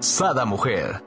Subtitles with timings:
[0.00, 1.02] Sada Mujer.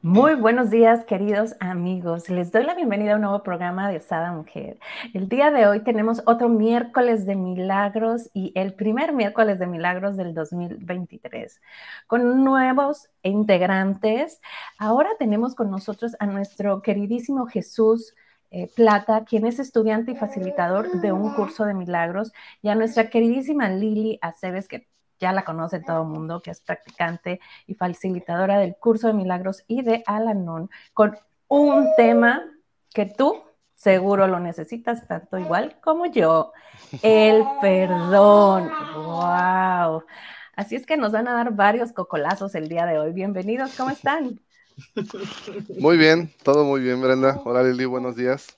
[0.00, 2.28] Muy buenos días, queridos amigos.
[2.28, 4.78] Les doy la bienvenida a un nuevo programa de Sada Mujer.
[5.12, 10.16] El día de hoy tenemos otro miércoles de milagros y el primer miércoles de milagros
[10.16, 11.60] del 2023
[12.06, 14.40] con nuevos integrantes.
[14.78, 18.14] Ahora tenemos con nosotros a nuestro queridísimo Jesús.
[18.52, 23.10] Eh, Plata, quien es estudiante y facilitador de un curso de milagros, y a nuestra
[23.10, 24.86] queridísima Lili Aceves, que
[25.18, 29.64] ya la conoce todo el mundo, que es practicante y facilitadora del curso de milagros
[29.66, 31.16] y de Alanon, con
[31.48, 32.44] un tema
[32.92, 33.42] que tú
[33.74, 36.52] seguro lo necesitas tanto igual como yo,
[37.02, 38.70] el perdón.
[38.94, 40.04] ¡Wow!
[40.54, 43.12] Así es que nos van a dar varios cocolazos el día de hoy.
[43.12, 44.40] Bienvenidos, ¿cómo están?
[45.78, 47.40] Muy bien, todo muy bien, Brenda.
[47.44, 48.56] Hola Lili, buenos días.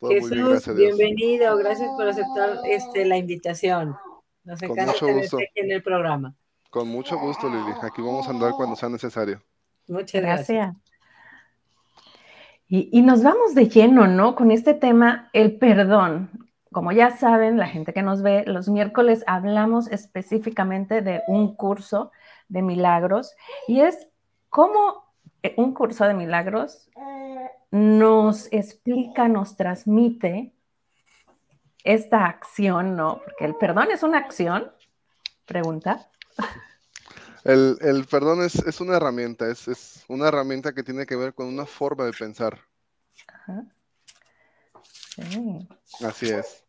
[0.00, 3.96] Jesús, bienvenido, gracias por aceptar este, la invitación.
[4.44, 6.34] Nos encanta tenerte aquí en el programa.
[6.70, 7.72] Con mucho gusto, Lili.
[7.82, 9.42] Aquí vamos a andar cuando sea necesario.
[9.88, 10.74] Muchas gracias.
[12.66, 14.34] Y, y, nos vamos de lleno, ¿no?
[14.34, 16.30] Con este tema, el perdón.
[16.72, 22.10] Como ya saben, la gente que nos ve, los miércoles hablamos específicamente de un curso
[22.48, 23.34] de milagros
[23.68, 24.08] y es
[24.48, 25.04] cómo
[25.56, 26.88] un curso de milagros
[27.70, 30.52] nos explica, nos transmite
[31.84, 33.20] esta acción, ¿no?
[33.24, 34.70] Porque el perdón es una acción,
[35.46, 36.08] pregunta.
[37.44, 42.04] El, perdón es, una herramienta, es, una herramienta que tiene que ver con una forma
[42.04, 42.58] de pensar.
[43.26, 43.64] Ajá.
[46.06, 46.64] Así es.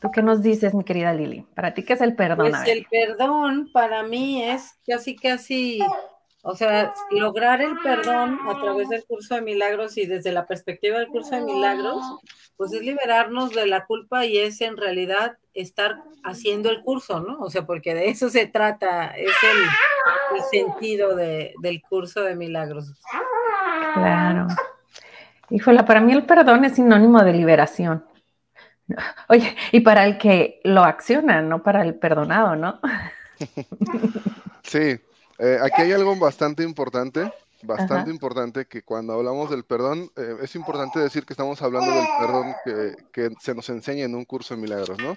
[0.00, 1.42] ¿Tú qué nos dices, mi querida Lili?
[1.54, 2.50] ¿Para ti qué es el perdón?
[2.50, 5.80] Pues el perdón para mí es casi, casi
[6.42, 10.98] o sea, lograr el perdón a través del curso de milagros y desde la perspectiva
[10.98, 12.02] del curso de milagros,
[12.56, 17.40] pues es liberarnos de la culpa y es en realidad estar haciendo el curso, ¿no?
[17.40, 22.92] O sea, porque de eso se trata, es el, sentido del curso de milagros.
[23.94, 24.46] Claro.
[25.50, 28.04] Híjole, para mí el perdón es sinónimo de liberación.
[29.28, 32.80] Oye, y para el que lo acciona, no para el perdonado, ¿no?
[34.62, 35.00] Sí,
[35.38, 37.32] eh, aquí hay algo bastante importante,
[37.62, 42.06] bastante importante, que cuando hablamos del perdón, eh, es importante decir que estamos hablando del
[42.18, 42.54] perdón
[43.12, 45.16] que, se nos enseña en un curso de milagros, ¿no?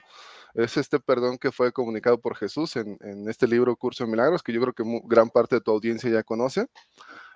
[0.53, 2.97] Es este perdón que fue comunicado por Jesús en,
[3.29, 6.23] este libro Curso de Milagros, que yo creo que gran parte de tu audiencia ya
[6.23, 6.67] conoce.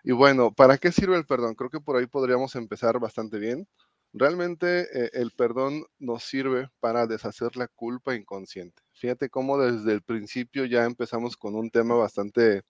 [0.04, 1.56] Y bueno, ¿para qué sirve el perdón?
[1.56, 3.68] Creo que por ahí podríamos empezar bastante bien.
[4.14, 8.82] Realmente eh, el perdón nos sirve para deshacer la culpa inconsciente.
[8.94, 12.64] Fíjate cómo desde el principio ya empezamos con un tema bastante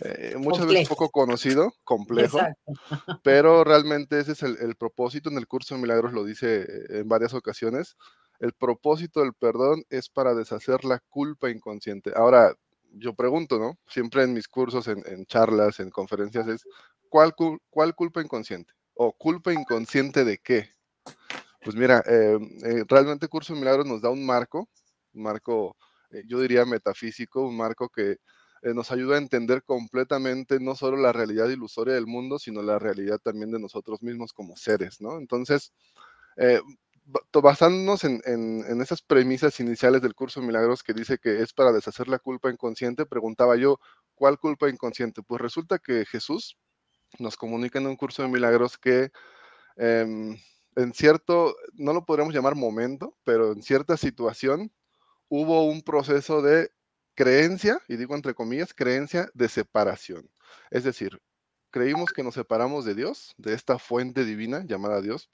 [0.00, 2.38] eh, muchas veces poco conocido, complejo,
[3.22, 7.08] pero realmente ese es el, propósito en el curso de milagros, lo dice eh, en
[7.08, 7.96] varias ocasiones.
[8.38, 12.12] El propósito del perdón es para deshacer la culpa inconsciente.
[12.14, 12.54] Ahora,
[12.92, 13.78] yo pregunto, ¿no?
[13.88, 16.64] Siempre en mis cursos, en, charlas, en conferencias, es
[17.08, 17.34] ¿cuál,
[17.70, 18.74] ¿cuál, culpa inconsciente?
[18.94, 20.68] ¿O culpa inconsciente de qué?
[21.62, 22.38] Pues mira, eh,
[22.86, 24.68] realmente Curso de Milagros nos da un marco,
[25.14, 25.76] un marco,
[26.26, 28.18] yo diría metafísico, un marco que
[28.62, 32.78] eh, nos ayuda a entender completamente no solo la realidad ilusoria del mundo, sino la
[32.78, 35.18] realidad también de nosotros mismos como seres, ¿no?
[35.18, 35.72] Entonces,
[36.36, 36.60] eh,
[37.32, 42.08] basándonos en, esas premisas iniciales del curso de milagros que dice que es para deshacer
[42.08, 43.78] la culpa inconsciente, preguntaba yo,
[44.14, 45.22] ¿cuál culpa inconsciente?
[45.22, 46.56] Pues resulta que Jesús
[47.18, 49.10] nos comunica en un curso de milagros que
[49.76, 50.36] em,
[50.76, 54.70] en cierto, no lo podríamos llamar momento, pero en cierta situación
[55.28, 56.70] hubo un proceso de
[57.16, 60.30] creencia, y digo entre comillas, creencia de separación.
[60.70, 61.20] Es decir,
[61.70, 65.30] creímos que nos separamos de Dios, de esta fuente divina llamada Dios,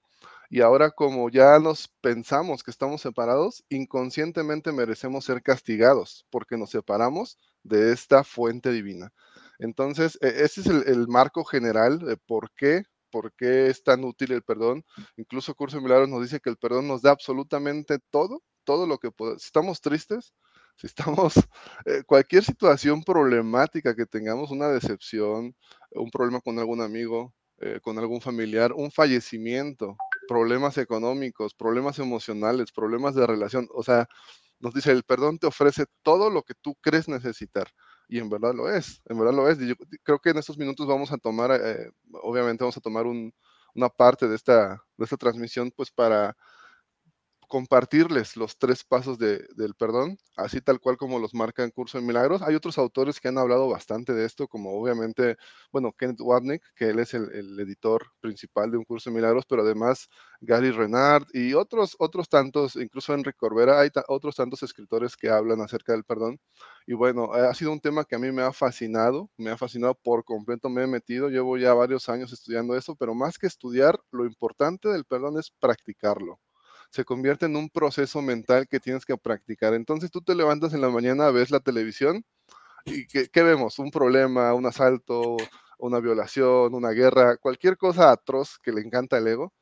[0.48, 6.70] y ahora como ya nos pensamos que estamos separados, inconscientemente merecemos ser castigados porque nos
[6.70, 9.12] separamos de esta fuente divina.
[9.58, 14.32] Entonces, e, ese es el, marco general de por qué, por qué es tan útil
[14.32, 14.84] el perdón.
[15.16, 18.98] Incluso Curso de Milagros nos dice que el perdón nos da absolutamente todo, todo lo
[18.98, 19.42] que podemos.
[19.42, 20.34] Si estamos tristes,
[20.76, 21.34] si estamos,
[21.86, 25.54] eh, cualquier situación problemática que tengamos, una decepción,
[25.92, 29.96] un problema con algún amigo, eh, con algún familiar, un fallecimiento,
[30.26, 34.08] problemas económicos, problemas emocionales, problemas de relación, o sea,
[34.58, 37.68] nos dice, el perdón te ofrece todo lo que tú crees necesitar.
[38.08, 39.58] y en verdad lo es, en verdad lo es.
[39.58, 41.90] yo creo que en estos minutos vamos a tomar, eh,
[42.22, 46.36] obviamente vamos a tomar una parte de esta, de esta transmisión pues para
[47.52, 52.06] compartirles los tres pasos del perdón, así tal cual como los marca en Curso de
[52.06, 52.40] Milagros.
[52.40, 55.36] Hay otros autores que han hablado bastante de esto, como obviamente,
[55.70, 59.60] bueno, Kenneth Wapnick, que él es el, editor principal de un Curso de Milagros, pero
[59.60, 60.08] además
[60.40, 65.60] Gary Renard y otros, otros tantos, incluso Enrique Corbera, hay otros tantos escritores que hablan
[65.60, 66.40] acerca del perdón.
[66.86, 69.94] Y bueno, ha sido un tema que a mí me ha fascinado, me ha fascinado
[69.94, 74.00] por completo, me he metido, llevo ya varios años estudiando eso, pero más que estudiar,
[74.10, 76.40] lo importante del perdón es practicarlo
[76.92, 79.72] se convierte en un proceso mental que tienes que practicar.
[79.72, 82.22] Entonces tú te levantas en la mañana, ves la televisión
[82.84, 83.78] y ¿qué, vemos?
[83.78, 85.38] Un problema, un asalto,
[85.78, 89.54] una violación, una guerra, cualquier cosa atroz que le encanta al ego.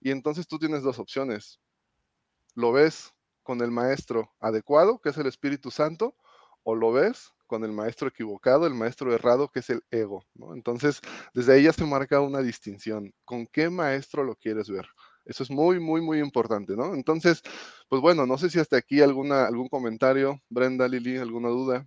[0.00, 1.60] Y entonces tú tienes dos opciones.
[2.54, 3.12] Lo ves
[3.42, 6.16] con el maestro adecuado, que es el Espíritu Santo,
[6.62, 10.24] o lo ves con el maestro equivocado, el maestro errado, que es el ego.
[10.54, 11.02] Entonces,
[11.34, 13.12] desde ahí ya se marca una distinción.
[13.26, 14.86] ¿Con qué maestro lo quieres ver?
[15.28, 16.94] Eso es muy, muy, muy importante, ¿no?
[16.94, 17.42] Entonces,
[17.90, 21.86] pues bueno, no sé si hasta aquí alguna, algún comentario, Brenda, Lili, alguna duda.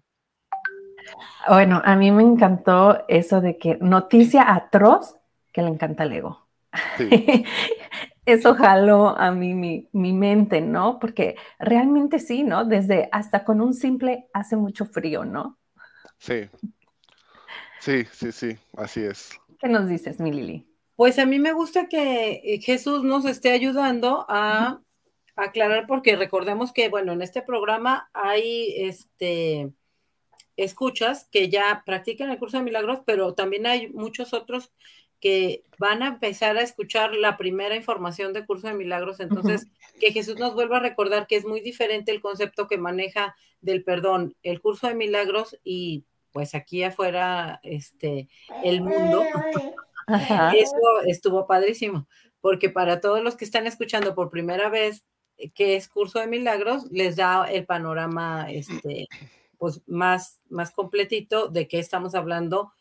[1.47, 5.15] Bueno, a mí me encantó eso de que noticia atroz
[5.51, 6.47] que le encanta el ego.
[8.27, 10.99] eso jaló a mí mi, mi, mente, ¿no?
[10.99, 12.63] Porque realmente sí, ¿no?
[12.63, 15.57] Desde hasta con un simple hace mucho frío, ¿no?
[16.19, 16.47] Sí.
[17.79, 19.31] Sí, sí, sí, así es.
[19.57, 20.70] ¿Qué nos dices, mi Lili?
[21.01, 24.83] Pues a mí me gusta que eh, Jesús nos esté ayudando a,
[25.35, 29.73] aclarar, porque recordemos que, bueno, en este programa hay este
[30.57, 34.71] escuchas que ya practican el curso de milagros, pero también hay muchos otros
[35.19, 39.19] que van a empezar a escuchar la primera información de curso de milagros.
[39.19, 39.65] Entonces,
[39.99, 43.83] que Jesús nos vuelva a recordar que es muy diferente el concepto que maneja del
[43.83, 48.29] perdón, el curso de milagros y pues aquí afuera, este,
[48.63, 49.23] el mundo.
[50.55, 50.75] Eso
[51.05, 52.07] estuvo padrísimo,
[52.39, 55.03] porque para todos los que están escuchando por primera vez
[55.37, 59.07] eh, que es curso de milagros, les da el panorama este,
[59.57, 62.73] pues más, más completito de qué estamos hablando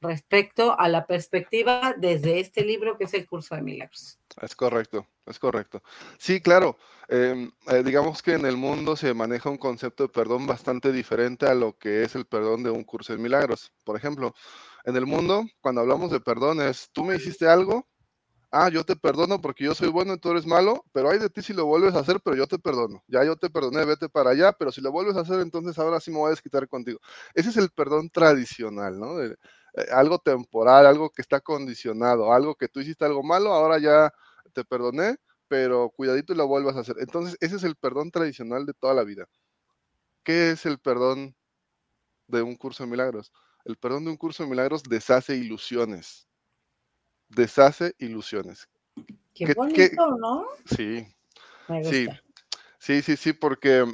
[0.00, 4.18] respecto a la perspectiva desde este libro que es el curso de milagros.
[4.40, 5.82] Es correcto, es correcto.
[6.18, 6.78] Sí, claro.
[7.08, 11.46] Em, eh, digamos que en el mundo se maneja un concepto de perdón bastante diferente
[11.46, 13.72] a lo que es el perdón de un curso de milagros.
[13.84, 14.34] Por ejemplo,
[14.84, 17.86] en el mundo, cuando hablamos de perdón, es, tú me hiciste algo,
[18.50, 21.30] ah, yo te perdono porque yo soy bueno y tú eres malo, pero hay de
[21.30, 23.02] ti si lo vuelves a hacer, pero yo te perdono.
[23.08, 26.00] Ya yo te perdoné, vete para allá, pero si lo vuelves a hacer, entonces ahora
[26.00, 26.98] sí me voy a desquitar contigo.
[27.34, 29.22] Ese es el perdón tradicional, ¿no?
[29.22, 29.36] Eh,
[29.92, 34.12] algo temporal, algo que está condicionado, algo que tú hiciste algo malo, ahora ya
[34.52, 35.16] te perdoné,
[35.48, 36.96] pero cuidadito y lo vuelvas a hacer.
[37.00, 39.26] Entonces, ese es el perdón tradicional de toda la vida.
[40.24, 41.34] ¿Qué es el perdón
[42.28, 43.32] de un curso de milagros?
[43.70, 46.26] El perdón de un curso de milagros deshace ilusiones.
[47.28, 48.68] Deshace ilusiones.
[49.34, 50.46] Qué, bonito, ¿no?
[50.66, 51.06] Sí.
[51.84, 52.08] Sí,
[52.80, 53.84] sí, sí, sí, porque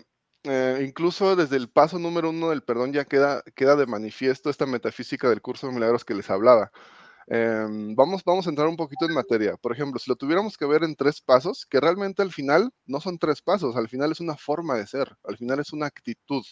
[0.44, 4.64] eh, incluso desde el paso número uno del perdón ya queda, queda de manifiesto esta
[4.64, 6.72] metafísica del curso de milagros que les hablaba.
[7.26, 9.56] Em, vamos, vamos a entrar un poquito en materia.
[9.58, 13.00] Por ejemplo, si lo tuviéramos que ver en tres pasos, que realmente al final no
[13.00, 16.42] son tres pasos, al final es una forma de ser, al final es una actitud.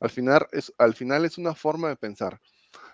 [0.00, 2.40] Al final es, al final es una forma de pensar.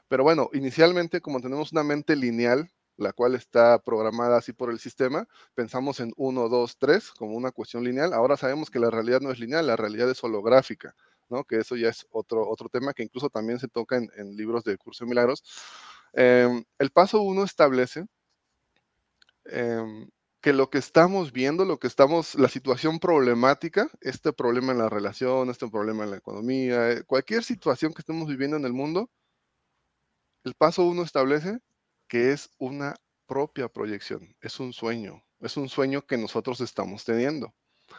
[0.09, 4.79] Pero bueno, inicialmente como tenemos una mente lineal, la cual está programada así por el
[4.79, 8.13] sistema, pensamos en 1, 2, 3 como una cuestión lineal.
[8.13, 10.95] Ahora sabemos que la realidad no es lineal, la realidad es holográfica,
[11.29, 11.45] ¿no?
[11.45, 14.79] que eso ya es otro, otro tema que incluso también se toca en, libros de
[14.79, 15.43] Curso de Milagros.
[16.13, 18.07] Em, el paso 1 establece
[19.47, 20.09] em,
[20.41, 24.89] que lo que estamos viendo, lo que estamos, la situación problemática, este problema en la
[24.91, 29.11] relación, este problema en la economía, eh, cualquier situación que estemos viviendo en el mundo,
[30.45, 31.59] el paso uno establece
[32.09, 32.95] que es una
[33.27, 37.55] propia proyección, es un sueño, es un sueño que nosotros estamos teniendo.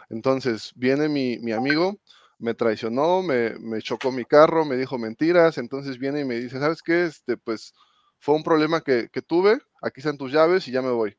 [0.10, 2.00] Entonces, viene mi, amigo,
[2.38, 6.82] me traicionó, me, chocó mi carro, me dijo mentiras, entonces viene y me dice, ¿sabes
[6.82, 7.06] qué?
[7.06, 7.74] Este, pues
[8.20, 11.18] fue un problema que, que tuve, aquí están tus llaves y ya me voy.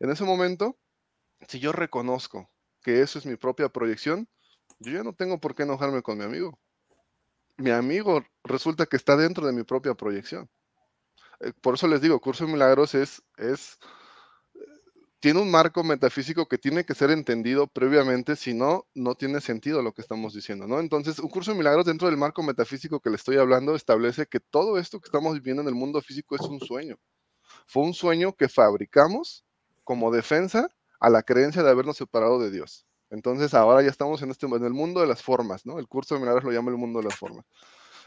[0.00, 0.78] En ese momento,
[1.48, 2.50] si yo reconozco
[2.82, 4.28] que eso es mi propia proyección,
[4.78, 6.58] yo ya no tengo por qué enojarme con mi amigo.
[7.56, 10.48] Mi amigo resulta que está dentro de mi propia proyección.
[11.40, 13.22] Eh, por eso les digo, Curso de Milagros es,
[15.20, 19.82] tiene un marco metafísico que tiene que ser entendido previamente, si no, no tiene sentido
[19.82, 20.80] lo que estamos diciendo, ¿no?
[20.80, 24.40] Entonces, un curso de milagros dentro del marco metafísico que le estoy hablando establece que
[24.40, 26.96] todo esto que estamos viviendo en el mundo físico es un sueño.
[27.66, 29.44] Fue un sueño que fabricamos
[29.84, 30.68] como defensa
[31.00, 32.86] a la creencia de habernos separado de Dios.
[33.10, 35.78] Entonces ahora ya estamos en, este, en el mundo de las formas, ¿no?
[35.78, 37.46] El curso de milagros lo llama el mundo de las formas.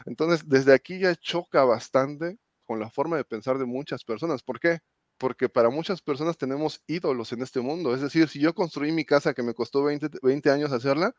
[0.06, 2.38] Entonces, desde aquí ya choca bastante
[2.76, 4.42] la forma de pensar de muchas personas.
[4.42, 4.80] ¿Por qué?
[5.18, 7.94] Porque para muchas personas tenemos ídolos en este mundo.
[7.94, 11.14] Es decir, si yo construí mi casa que me costó 20, 20 años hacerla,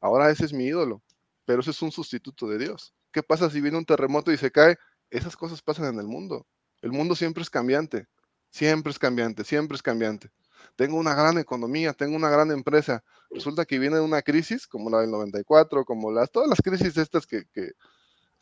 [0.00, 1.02] ahora ese es mi ídolo,
[1.44, 2.94] pero ese es un sustituto de Dios.
[3.12, 4.76] ¿Qué pasa si viene un terremoto y se cae?
[5.10, 6.46] Esas cosas pasan en el mundo.
[6.82, 8.06] El mundo siempre es cambiante,
[8.50, 10.30] siempre es cambiante, siempre es cambiante.
[10.76, 13.04] Tengo una gran economía, tengo una gran empresa.
[13.30, 17.26] Resulta que viene una crisis como la del 94, como las, todas las crisis estas
[17.26, 17.44] que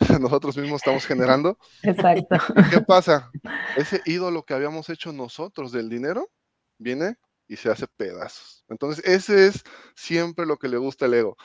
[0.20, 1.58] nosotros mismos estamos generando.
[1.82, 2.36] Exacto.
[2.70, 3.30] ¿Qué pasa?
[3.76, 6.30] Ese ídolo que habíamos hecho nosotros del dinero
[6.78, 8.64] viene y se hace pedazos.
[8.68, 9.62] Entonces, ese es
[9.94, 11.36] siempre lo que le gusta al ego.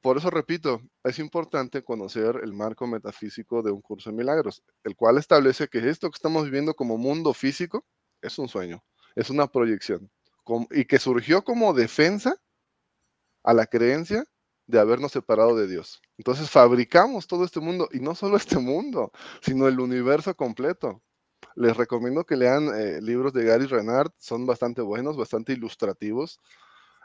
[0.00, 4.94] Por eso repito, es importante conocer el marco metafísico de un curso de milagros, el
[4.96, 7.86] cual establece que esto que estamos viviendo como mundo físico
[8.20, 8.84] es un sueño,
[9.14, 10.10] es una proyección,
[10.70, 12.36] y que surgió como defensa
[13.44, 14.26] a la creencia
[14.66, 16.00] de habernos separado de Dios.
[16.18, 21.02] Entonces fabricamos todo este mundo, y no solo este mundo, sino el universo completo.
[21.56, 26.40] Les recomiendo que lean eh, libros de Gary Renard, son bastante buenos, bastante ilustrativos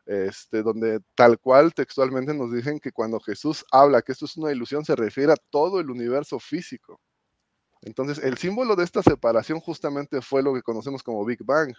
[0.09, 4.51] este, donde tal cual textualmente nos dicen que cuando Jesús habla que esto es una
[4.51, 6.99] ilusión, se refiere a todo el universo físico.
[7.83, 11.75] Entonces, el símbolo de esta separación justamente fue lo que conocemos como Big Bang.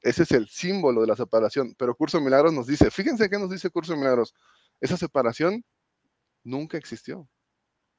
[0.00, 1.74] Ese es el símbolo de la separación.
[1.78, 4.34] Pero Curso de Milagros nos dice, fíjense qué nos dice Curso de Milagros,
[4.80, 5.64] esa separación
[6.44, 7.28] nunca existió.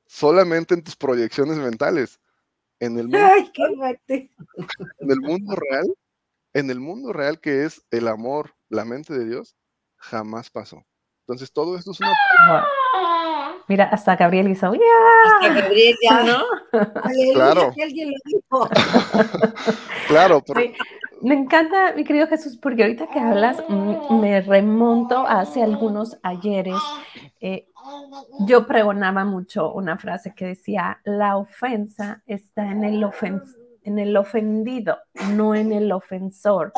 [0.05, 2.19] Solamente en tus proyecciones mentales.
[2.79, 3.19] En el mundo,
[4.07, 5.93] en el mundo real,
[6.53, 9.57] en el mundo real que es el amor, la mente de Dios,
[9.97, 10.85] jamás pasó.
[11.21, 12.15] Entonces todo esto es una...
[13.69, 14.73] Mira, hasta Gabriel hizo...
[14.73, 16.43] Hasta Gabriel ya, ¿no?
[17.33, 17.71] claro.
[17.81, 18.69] alguien lo dijo.
[20.07, 20.43] claro.
[21.21, 26.79] Me encanta, mi querido Jesús, porque ahorita que hablas, mm, me remonto hace algunos ayeres.
[27.41, 27.67] Eh,
[28.47, 33.05] yo pregonaba mucho una frase que decía, la ofensa está en el,
[33.83, 34.97] en el ofendido,
[35.35, 36.73] no en el ofensor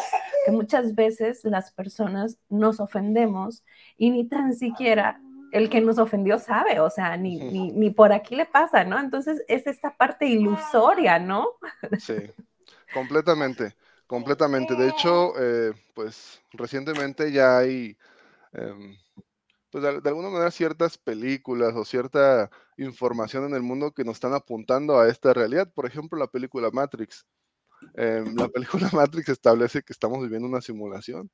[0.46, 3.64] que muchas veces las personas nos ofendemos
[3.98, 5.22] y ni tan siquiera
[5.52, 9.00] el que nos ofendió sabe, o sea, ni, ni, por aquí le pasa, ¿no?
[9.00, 11.50] Entonces es esta parte ilusoria, ¿no?
[12.00, 12.16] Sí,
[12.94, 13.76] completamente,
[14.08, 14.76] completamente.
[14.76, 17.98] De hecho, eh, pues recientemente ya hay,
[18.54, 18.96] em,
[19.70, 24.34] pues de, alguna manera ciertas películas o cierta información en el mundo que nos están
[24.34, 25.72] apuntando a esta realidad.
[25.74, 27.26] Por ejemplo, la película Matrix.
[27.96, 31.30] Em, la película Matrix establece que estamos viviendo una simulación.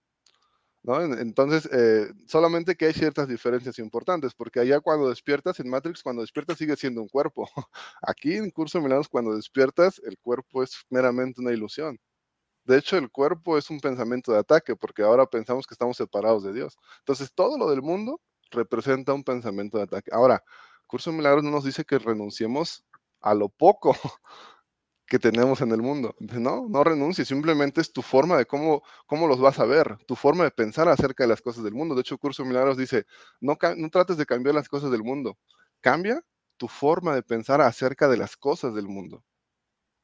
[0.87, 6.21] Entonces, eh, solamente que hay ciertas diferencias importantes, porque allá cuando despiertas en Matrix, cuando
[6.21, 7.49] despiertas sigue siendo un cuerpo.
[8.01, 11.99] Aquí en Curso de Milagros, cuando despiertas, el cuerpo es meramente una ilusión.
[12.65, 16.43] De hecho, el cuerpo es un pensamiento de ataque, porque ahora pensamos que estamos separados
[16.43, 16.77] de Dios.
[16.99, 20.11] Entonces, todo lo del mundo representa un pensamiento de ataque.
[20.13, 20.43] Ahora,
[20.87, 22.85] Curso de Milagros no nos dice que renunciemos
[23.21, 23.93] a lo poco,
[25.07, 26.15] que tenemos en el mundo.
[26.19, 30.15] No, no renuncies, simplemente es tu forma de cómo, cómo los vas a ver, tu
[30.15, 31.95] forma de pensar acerca de las cosas del mundo.
[31.95, 33.05] De hecho, Curso Milagros dice,
[33.39, 35.37] no, no trates de cambiar las cosas del mundo,
[35.81, 36.21] cambia
[36.57, 39.23] tu forma de pensar acerca de las cosas del mundo,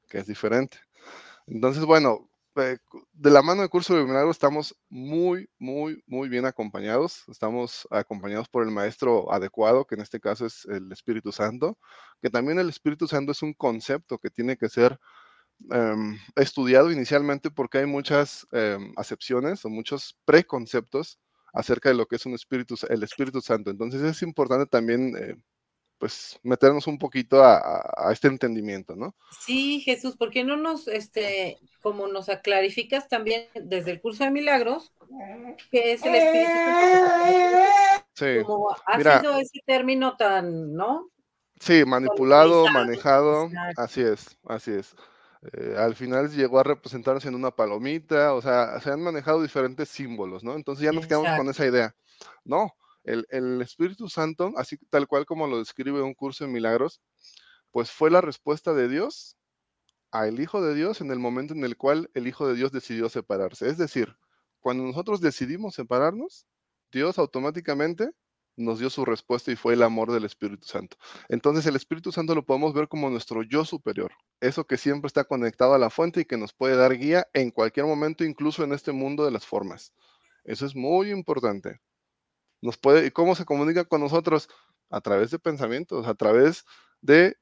[0.09, 0.79] que es diferente.
[1.47, 7.23] Entonces, bueno, de la mano de Curso de Milagros estamos muy, muy, muy bien acompañados.
[7.27, 11.77] Estamos acompañados por el maestro adecuado, que en este caso es el Espíritu Santo,
[12.21, 14.99] que también el Espíritu Santo es un concepto que tiene que ser
[15.71, 21.19] em, estudiado inicialmente porque hay muchas em, acepciones o muchos preconceptos
[21.53, 23.71] acerca de lo que es un espíritu, el Espíritu Santo.
[23.71, 25.35] Entonces es importante también eh,
[25.97, 29.15] pues meternos un poquito a, este entendimiento, ¿no?
[29.45, 34.31] Sí, Jesús, ¿por qué no nos, este, como nos clarificas también desde el curso de
[34.31, 34.91] milagros,
[35.71, 36.51] qué es el Espíritu
[38.15, 38.43] Sí.
[38.45, 41.09] Como ha sido ese término tan, ¿no?
[41.59, 44.95] Sí, manipulado, manejado, así es, así es.
[45.51, 49.89] Eh, al final llegó a representarse en una palomita, o sea, se han manejado diferentes
[49.89, 50.55] símbolos, ¿no?
[50.55, 51.95] Entonces ya nos quedamos con esa idea.
[52.45, 57.01] No, el, Espíritu Santo, así tal cual como lo describe un curso de milagros,
[57.71, 59.37] pues fue la respuesta de Dios
[60.11, 63.09] al Hijo de Dios en el momento en el cual el Hijo de Dios decidió
[63.09, 63.67] separarse.
[63.67, 64.15] Es decir,
[64.59, 66.45] cuando nosotros decidimos separarnos,
[66.91, 68.11] Dios automáticamente
[68.55, 70.97] nos dio su respuesta y fue el amor del Espíritu Santo.
[71.29, 75.23] Entonces el Espíritu Santo lo podemos ver como nuestro yo superior, eso que siempre está
[75.23, 78.73] conectado a la fuente y que nos puede dar guía en cualquier momento, incluso en
[78.73, 79.93] este mundo de las formas.
[80.43, 81.79] Eso es muy importante
[82.63, 84.49] nos puede, ¿y cómo se comunica con nosotros?
[84.89, 86.65] A través de pensamientos, a través
[87.01, 87.37] de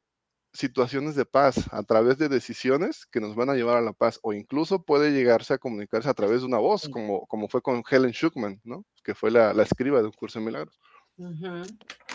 [0.51, 4.19] situaciones de paz, a través de decisiones que nos van a llevar a la paz,
[4.23, 7.83] o incluso puede llegarse a comunicarse a través de una voz, como, como fue con
[7.89, 8.83] Helen Schuckman, ¿no?
[9.03, 10.79] que fue la, la escriba de un curso de milagros.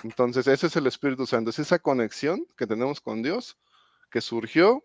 [0.02, 3.56] Entonces, ese es el Espíritu Santo, es esa conexión que tenemos con Dios
[4.10, 4.84] que surgió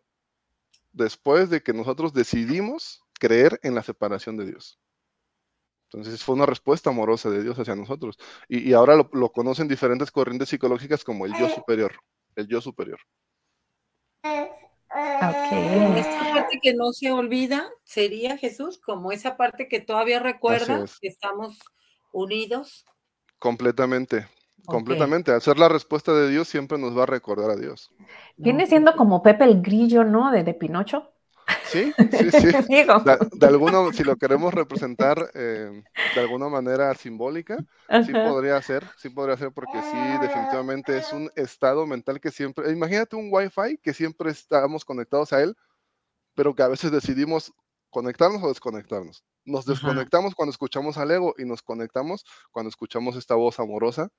[0.94, 4.80] después de que nosotros decidimos creer en la separación de Dios.
[5.94, 8.18] Entonces fue una respuesta amorosa de Dios hacia nosotros.
[8.48, 11.94] Y, ahora lo, conocen diferentes corrientes psicológicas como el yo superior.
[12.36, 13.00] El yo superior.
[14.24, 15.98] Okay.
[15.98, 21.08] Esta parte que no se olvida sería Jesús, como esa parte que todavía recuerda que
[21.08, 21.60] estamos
[22.14, 22.86] unidos.
[23.38, 24.28] Completamente,
[24.66, 25.32] completamente.
[25.32, 27.92] Hacer la respuesta de Dios siempre nos va a recordar a Dios.
[28.38, 30.32] Viene siendo como Pepe el Grillo, ¿no?
[30.32, 31.11] De, de Pinocho.
[31.72, 32.52] Sí, sí, sí.
[33.34, 35.82] De, alguna, si lo queremos representar eh,
[36.14, 37.58] de alguna manera simbólica,
[38.06, 42.72] sí podría ser, sí podría ser porque sí, definitivamente es un estado mental que siempre,
[42.72, 45.56] imagínate un Wi-Fi que siempre estamos conectados a él,
[46.36, 47.54] pero que a veces decidimos
[47.90, 49.24] conectarnos o desconectarnos.
[49.46, 54.10] Nos desconectamos cuando escuchamos al ego y nos conectamos cuando escuchamos esta voz amorosa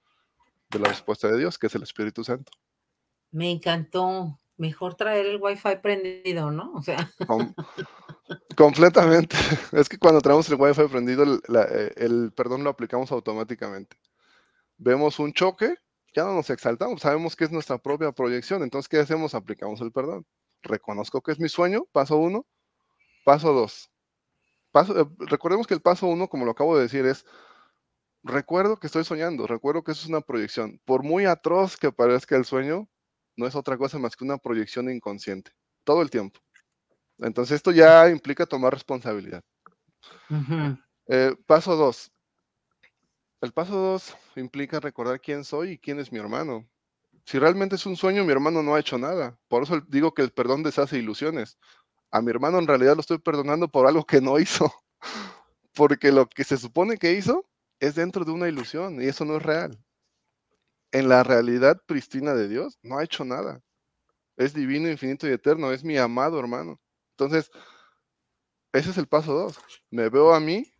[0.70, 2.50] de la respuesta de Dios, que es el Espíritu Santo.
[3.30, 6.72] Me encantó mejor traer el Wi-Fi prendido, ¿no?
[6.74, 7.10] O sea.
[8.56, 9.36] completamente.
[9.72, 13.96] Es que cuando traemos el Wi-Fi prendido, eh, el, perdón lo aplicamos automáticamente.
[14.78, 15.74] Vemos un choque,
[16.14, 18.62] ya no nos exaltamos, sabemos que es nuestra propia proyección.
[18.62, 19.34] Entonces, ¿qué hacemos?
[19.34, 20.24] Aplicamos el perdón.
[20.62, 22.46] Reconozco que es mi sueño, paso uno.
[23.24, 23.90] Paso dos.
[24.74, 27.26] Eh, recordemos que el paso uno, como lo acabo de decir, es
[28.22, 30.80] recuerdo que estoy soñando, recuerdo que eso es una proyección.
[30.84, 32.88] Por muy atroz que parezca el sueño,
[33.36, 35.52] no es otra cosa más que una proyección inconsciente,
[35.84, 36.40] todo el tiempo.
[37.18, 39.42] Entonces esto ya implica tomar responsabilidad.
[41.08, 42.10] Eh, paso dos.
[43.40, 46.68] El paso dos implica recordar quién soy y quién es mi hermano.
[47.24, 49.38] Si realmente es un sueño, mi hermano no ha hecho nada.
[49.48, 51.58] Por eso digo que el perdón deshace ilusiones.
[52.10, 54.72] A mi hermano en realidad lo estoy perdonando por algo que no hizo.
[55.74, 57.48] Porque lo que se supone que hizo
[57.80, 59.78] es dentro de una ilusión y eso no es real
[60.92, 63.62] en la realidad pristina de Dios, no ha hecho nada.
[64.36, 66.80] Es divino, infinito y eterno, es mi amado hermano.
[67.12, 67.50] Entonces,
[68.72, 69.58] ese es el paso dos.
[69.90, 70.72] Me veo a mí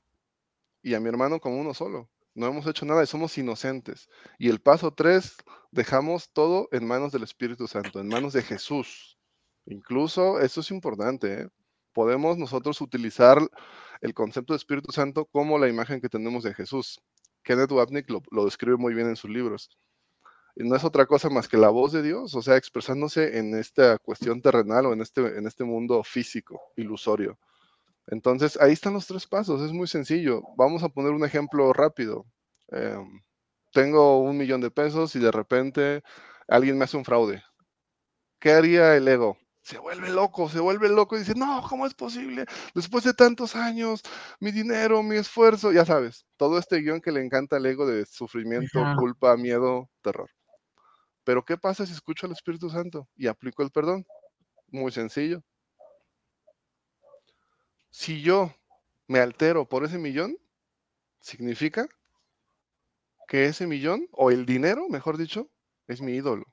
[0.82, 2.10] y a mi hermano como uno solo.
[2.34, 4.08] No hemos hecho nada y somos inocentes.
[4.38, 5.36] Y el paso tres,
[5.70, 9.18] dejamos todo en manos del Espíritu Santo, en manos de Jesús.
[9.66, 11.48] Incluso, eso es importante, ¿eh?
[11.92, 13.38] podemos nosotros utilizar
[14.00, 17.00] el concepto de Espíritu Santo como la imagen que tenemos de Jesús.
[17.44, 19.70] Kenneth Wapnick lo describe muy bien en sus libros
[20.56, 23.98] no es otra cosa más que la voz de Dios, o sea, expresándose en esta
[23.98, 27.38] cuestión terrenal o en este, en este mundo físico, ilusorio.
[28.08, 30.42] Entonces, ahí están los tres pasos, es muy sencillo.
[30.56, 32.26] Vamos a poner un ejemplo rápido.
[32.68, 33.22] Em,
[33.72, 36.02] tengo un millón de pesos y de repente
[36.48, 37.42] alguien me hace un fraude.
[38.40, 39.38] ¿Qué haría el ego?
[39.62, 42.44] Se vuelve loco, se vuelve loco y dice, no, ¿cómo es posible?
[42.74, 44.02] Después de tantos años,
[44.40, 48.04] mi dinero, mi esfuerzo, ya sabes, todo este guion que le encanta al ego de
[48.04, 50.28] sufrimiento, culpa, miedo, terror.
[51.24, 54.06] Pero ¿qué pasa si escucho al Espíritu Santo y aplico el perdón?
[54.68, 55.42] Muy sencillo.
[57.90, 58.54] Si yo
[59.06, 60.36] me altero por ese millón,
[61.20, 61.86] significa
[63.28, 65.48] que ese millón, o el dinero, mejor dicho,
[65.86, 66.46] es mi ídolo.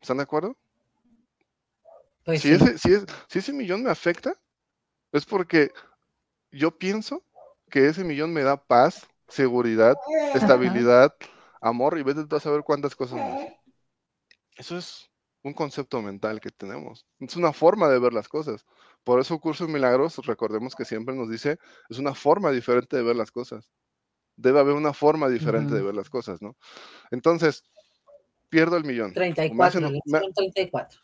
[0.00, 0.56] ¿Están de acuerdo?
[2.24, 4.34] Pues si, ese, si ese millón me afecta,
[5.12, 5.72] es porque
[6.50, 7.22] yo pienso
[7.70, 9.96] que ese millón me da paz, seguridad,
[10.34, 11.14] estabilidad,
[11.60, 13.48] amor y vete a saber cuántas cosas más.
[14.56, 15.10] Eso es
[15.42, 17.06] un concepto mental que tenemos.
[17.18, 18.66] Es una forma de ver las cosas.
[19.04, 23.02] Por eso Curso de Milagros, recordemos que siempre nos dice, es una forma diferente de
[23.02, 23.70] ver las cosas.
[24.36, 26.56] Debe haber una forma diferente de ver las cosas, ¿no?
[27.10, 27.64] Entonces,
[28.48, 29.12] pierdo el millón.
[29.12, 31.00] 34, me hacen, me, 34.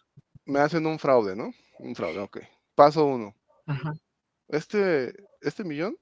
[0.47, 1.53] me hacen un fraude, ¿no?
[1.79, 2.39] Un fraude, ok.
[2.75, 3.35] Paso uno.
[4.49, 5.99] Este, este millón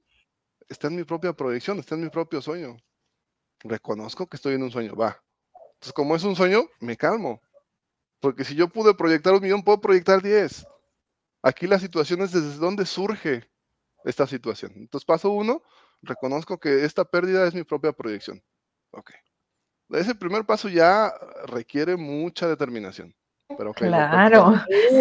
[0.69, 2.77] está en mi propia proyección, está en mi propio sueño
[3.65, 5.21] reconozco que estoy en un sueño, va.
[5.75, 7.43] Entonces, como es un sueño, me calmo.
[8.21, 10.67] Porque si yo pude proyectar un millón, puedo proyectar 10.
[11.43, 13.51] Aquí la situación es desde dónde surge
[14.05, 14.73] esta situación.
[14.77, 15.63] Entonces, paso uno,
[16.03, 18.43] reconozco que esta pérdida es mi propia proyección.
[18.93, 19.11] Ok.
[19.91, 21.13] Ese primer paso ya
[21.47, 23.15] requiere mucha determinación.
[23.59, 24.55] Pero claro,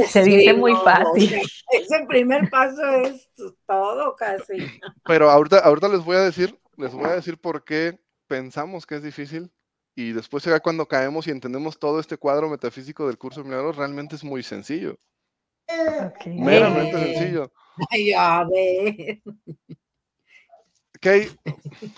[0.07, 1.41] se dice muy fácil.
[1.71, 3.29] Ese primer paso es
[3.65, 4.69] todo casi.
[5.05, 8.02] Pero ahorita, ahorita les voy a decir, les voy a decir por qué
[8.33, 9.51] pensamos que es difícil
[9.93, 13.75] y después ya cuando caemos y entendemos todo este cuadro metafísico del curso de milagros,
[13.75, 14.97] realmente es muy sencillo.
[16.25, 17.53] Meramente sencillo.
[20.99, 21.27] ¿Qué hay,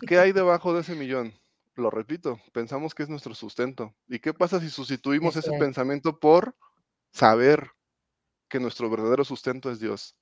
[0.05, 1.33] ¿Qué hay debajo de ese millón?
[1.75, 3.95] Lo repito, pensamos que es nuestro sustento.
[4.09, 6.53] ¿Y qué pasa si sustituimos ese pensamiento por
[7.13, 7.71] saber
[8.49, 10.17] que nuestro verdadero sustento es Dios?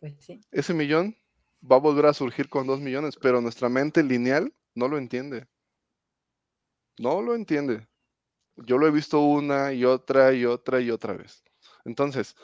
[0.00, 0.14] Pues
[0.50, 1.14] ese millón
[1.62, 5.48] va a volver a surgir con dos millones, pero nuestra mente lineal no lo entiende.
[6.98, 7.86] No lo entiende.
[8.56, 11.42] Yo lo he visto una y otra y otra y otra vez.
[11.84, 12.36] Entonces,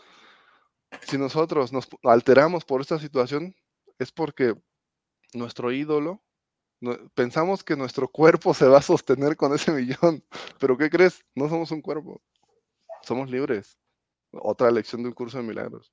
[1.03, 3.55] si nosotros nos alteramos por esta situación,
[3.99, 4.55] es porque
[5.33, 6.23] nuestro ídolo,
[7.15, 10.25] pensamos que nuestro cuerpo se va a sostener con ese millón,
[10.61, 11.25] pero ¿qué crees?
[11.35, 12.21] No somos un cuerpo,
[13.03, 13.79] somos libres.
[14.33, 15.93] Otra lección de un curso de milagros.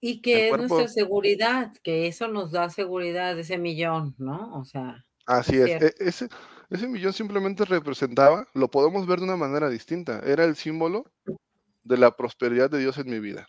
[0.00, 4.56] Y que es nuestra seguridad, que eso nos da seguridad, ese millón, ¿no?
[4.58, 5.04] O sea.
[5.26, 5.82] Así es.
[5.82, 6.28] E, ese,
[6.70, 11.04] ese millón simplemente representaba, lo podemos ver de una manera distinta, era el símbolo
[11.82, 13.48] de la prosperidad de Dios en mi vida.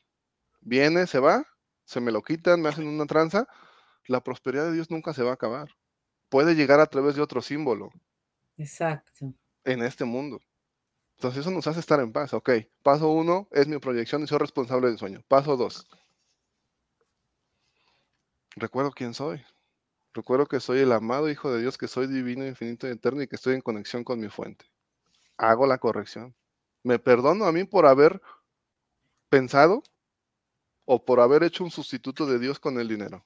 [0.61, 1.45] Viene, se va,
[1.85, 3.47] se me lo quitan, me hacen una tranza,
[4.07, 5.69] la prosperidad de Dios nunca se va a acabar.
[6.29, 7.89] Puede llegar a través de otro símbolo.
[8.57, 9.33] Exacto.
[9.63, 10.39] En este mundo.
[11.17, 12.33] Entonces eso nos hace estar en paz.
[12.33, 12.49] Ok,
[12.81, 15.21] paso uno es mi proyección y soy responsable del sueño.
[15.27, 15.85] Paso dos.
[18.55, 19.43] Recuerdo quién soy.
[20.13, 23.27] Recuerdo que soy el amado Hijo de Dios, que soy divino, infinito y eterno y
[23.27, 24.65] que estoy en conexión con mi fuente.
[25.37, 26.35] Hago la corrección.
[26.83, 28.21] Me perdono a mí por haber
[29.29, 29.83] pensado
[30.85, 33.23] o por haber hecho un sustituto de Dios con el dinero.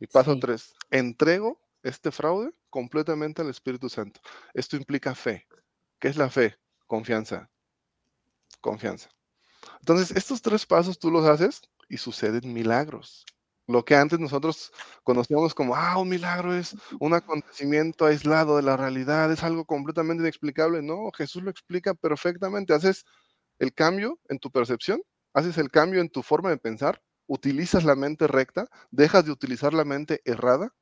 [0.00, 4.20] Y paso tres, entrego este fraude completamente al Espíritu Santo.
[4.54, 5.46] Esto implica fe.
[5.98, 6.56] ¿Qué es la fe?
[6.86, 7.50] Confianza.
[8.60, 9.08] Confianza.
[9.80, 13.24] Entonces, estos tres pasos tú los haces y suceden milagros.
[13.68, 14.72] Lo que antes nosotros
[15.04, 20.22] conocíamos como, ah, un milagro es un acontecimiento aislado de la realidad, es algo completamente
[20.24, 20.82] inexplicable.
[20.82, 22.74] No, Jesús lo explica perfectamente.
[22.74, 23.04] Haces
[23.60, 25.00] el cambio en tu percepción,
[25.34, 29.72] haces el cambio en tu forma de pensar utilizas la mente recta, dejas de utilizar
[29.74, 30.74] la mente errada,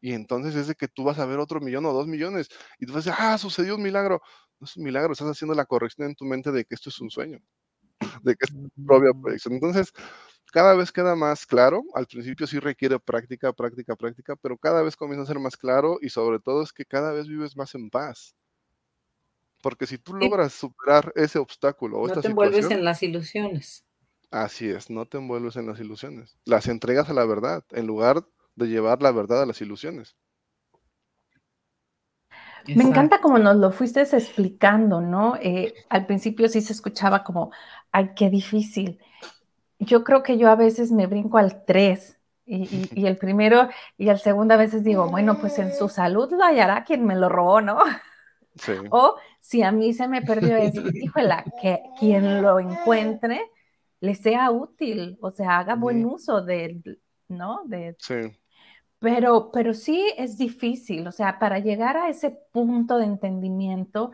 [0.00, 2.48] y entonces es de que tú vas a ver otro millón o dos millones,
[2.78, 4.22] y tú vas a decir, ah, sucedió un milagro.
[4.60, 7.00] No es un milagro, estás haciendo la corrección en tu mente de que esto es
[7.00, 7.40] un sueño,
[8.22, 9.22] de que es tu propia mm.
[9.22, 9.54] proyección.
[9.54, 9.92] Entonces,
[10.54, 14.94] cada vez queda más claro, al principio sí requiere práctica, práctica, práctica, pero cada vez
[14.94, 17.90] comienza a ser más claro y sobre todo es que cada vez vives más en
[17.90, 18.36] paz.
[19.60, 23.84] Porque si tú logras superar ese obstáculo o no te envuelves en las ilusiones.
[24.30, 26.38] Así es, no te envuelves en las ilusiones.
[26.44, 30.14] Las entregas a la verdad, en lugar de llevar la verdad a las ilusiones.
[32.68, 35.34] Me encanta como nos lo fuiste explicando, ¿no?
[35.34, 37.50] Eh, al principio sí se escuchaba como,
[37.90, 39.00] ay, qué difícil.
[39.84, 44.08] Yo creo que yo a veces me brinco al 3 y, y, el primero y
[44.08, 47.28] el segundo a veces digo, bueno, pues en su salud lo hallará quien me lo
[47.28, 47.78] robó, ¿no?
[48.56, 48.72] Sí.
[48.90, 53.50] O si a mí se me perdió, es, híjole, que quien lo encuentre,
[54.00, 56.80] le sea útil, o sea, haga buen uso de,
[57.28, 57.62] ¿no?
[57.66, 58.38] De, sí.
[58.98, 64.12] Pero, pero sí es difícil, o sea, para llegar a ese punto de entendimiento,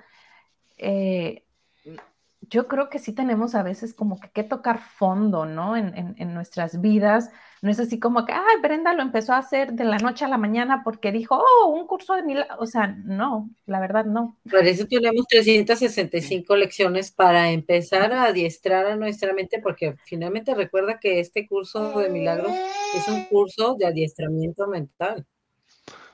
[0.78, 1.44] eh,
[2.50, 5.76] yo creo que sí tenemos a veces como que, que tocar fondo, ¿no?
[5.76, 7.30] En, en, nuestras vidas.
[7.62, 10.28] No es así como que, ay, Brenda lo empezó a hacer de la noche a
[10.28, 14.36] la mañana porque dijo, oh, un curso de mil, o sea, no, la verdad no.
[14.50, 20.98] Por eso tenemos 365 lecciones para empezar a adiestrar a nuestra mente, porque finalmente recuerda
[20.98, 22.52] que este curso de milagros
[22.96, 25.24] es un curso de adiestramiento mental.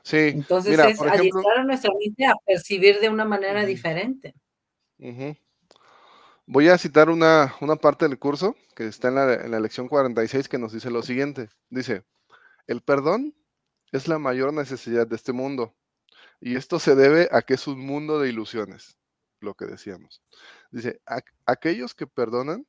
[0.03, 0.33] Sí.
[0.35, 4.35] Entonces es adiestrar a nuestra mente a percibir de una manera diferente.
[6.47, 10.49] Voy a citar una, parte del curso que está en la, en la lección 46
[10.49, 11.49] que nos dice lo siguiente.
[11.71, 12.05] Dice,
[12.69, 13.35] el perdón
[13.91, 15.75] es la mayor necesidad de este mundo.
[16.41, 18.97] Y esto se debe a que es un mundo de ilusiones,
[19.41, 20.23] lo que decíamos.
[20.71, 21.01] Dice,
[21.47, 22.65] aquellos que perdonan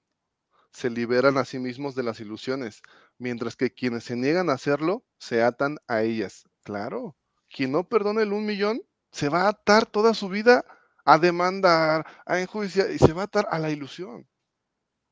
[0.71, 2.81] se liberan a sí mismos de las ilusiones,
[3.19, 6.45] mientras que quienes se niegan a hacerlo se atan a ellas.
[6.63, 7.15] Claro,
[7.49, 10.65] quien no perdona el un millón se va a atar toda su vida
[11.07, 14.27] a demandar, a enjuiciar y se va a atar a la ilusión.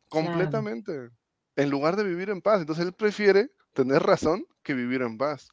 [0.09, 1.09] Completamente.
[1.55, 2.59] En lugar de vivir en paz.
[2.59, 5.47] Entonces él prefiere tener razón que vivir en paz.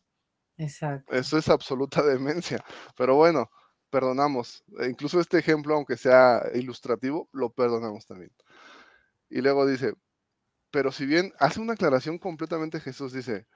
[0.57, 1.15] Exacto.
[1.15, 2.59] Eso es absoluta demencia.
[2.97, 3.51] Pero bueno,
[3.89, 4.65] perdonamos.
[4.81, 8.33] E incluso este ejemplo, aunque sea ilustrativo, lo perdonamos también.
[9.31, 9.93] Y luego dice,
[10.73, 13.47] pero si bien hace una aclaración completamente Jesús, dice,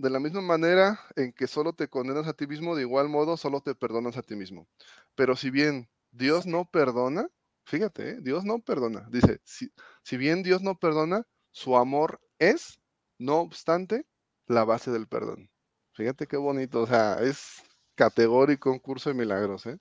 [0.00, 3.36] de la misma manera en que solo te condenas a ti mismo, de igual modo
[3.36, 4.66] solo te perdonas a ti mismo.
[5.14, 7.28] Pero si bien Dios no perdona,
[7.64, 8.16] fíjate, ¿eh?
[8.22, 9.06] Dios no perdona.
[9.10, 9.70] Dice, si,
[10.02, 12.80] si bien Dios no perdona, su amor es,
[13.18, 14.06] no obstante,
[14.46, 15.50] la base del perdón.
[15.92, 17.62] Fíjate qué bonito, o sea, es
[17.94, 19.76] categórico un curso de milagros, ¿eh?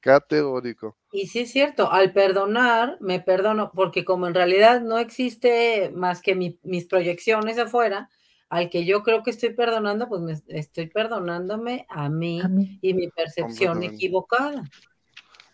[0.00, 0.96] Categórico.
[1.12, 6.22] Y sí es cierto, al perdonar, me perdono, porque como en realidad no existe más
[6.22, 8.08] que mis proyecciones afuera,
[8.50, 12.42] al que yo creo que estoy perdonando, pues me estoy perdonándome a mí,
[12.82, 14.64] y mi percepción equivocada.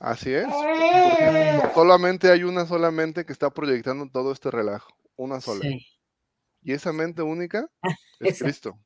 [0.00, 0.46] Así es.
[1.74, 4.88] solamente hay una solamente que está proyectando todo este relajo.
[5.14, 5.64] Una sola.
[6.62, 7.68] y esa mente única
[8.20, 8.78] es Cristo.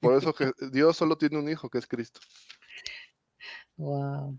[0.00, 2.20] Por eso que Dios solo tiene un hijo, que es Cristo.
[3.76, 4.38] Wow,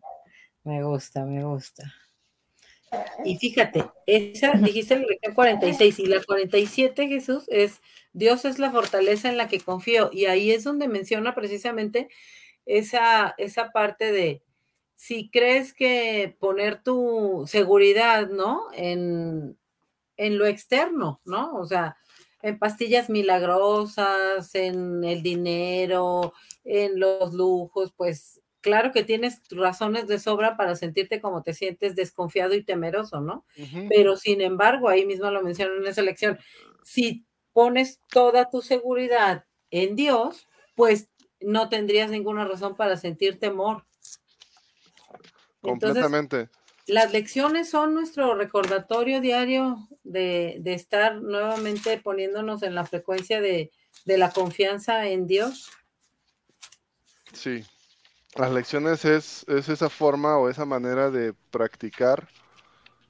[0.64, 1.84] me gusta, me gusta.
[3.24, 7.82] Y fíjate, esa dijiste la lección 46 y la 47, Jesús, es
[8.14, 10.10] Dios es la fortaleza en la que confío.
[10.12, 12.10] Y ahí es donde menciona precisamente
[12.66, 14.44] esa, esa parte de
[14.96, 18.68] si crees que poner tu seguridad, ¿no?
[18.74, 19.58] En,
[20.18, 21.56] en lo externo, ¿no?
[21.56, 21.98] O sea,
[22.42, 30.20] en pastillas milagrosas, en el dinero, en los lujos, pues claro que tienes razones de
[30.20, 33.46] sobra para sentirte como te sientes desconfiado y temeroso, ¿no?
[33.90, 36.40] Pero sin embargo, ahí mismo lo menciono en esa lección,
[36.84, 43.86] si pones toda tu seguridad en Dios, pues no tendrías ninguna razón para sentir temor.
[45.62, 46.50] Completamente.
[46.88, 53.72] las lecciones son nuestro recordatorio diario de, estar nuevamente poniéndonos en la frecuencia de,
[54.06, 55.70] de la confianza en Dios.
[57.34, 57.66] Sí,
[58.36, 62.28] las lecciones es, esa forma o esa manera de practicar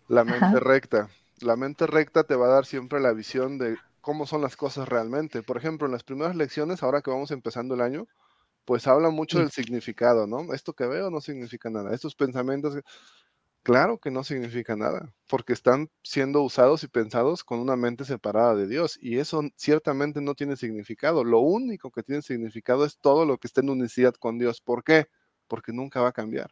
[0.08, 1.10] la mente recta.
[1.42, 4.88] La mente recta te va a dar siempre la visión de cómo son las cosas
[4.88, 5.44] realmente.
[5.44, 8.08] Por ejemplo, en las primeras lecciones, ahora que vamos empezando el año,
[8.66, 10.54] pues habla mucho del significado, ¿no?
[10.54, 11.94] Esto que veo no significa nada.
[11.94, 12.76] Estos pensamientos,
[13.64, 18.56] claro que no significa nada, porque están siendo usados y pensados con una mente separada
[18.56, 18.98] de Dios.
[19.02, 21.24] Y eso ciertamente no tiene significado.
[21.24, 24.62] Lo único que tiene significado es todo lo que está en unicidad con Dios.
[24.62, 25.08] ¿Por qué?
[25.48, 26.52] Porque nunca va a cambiar.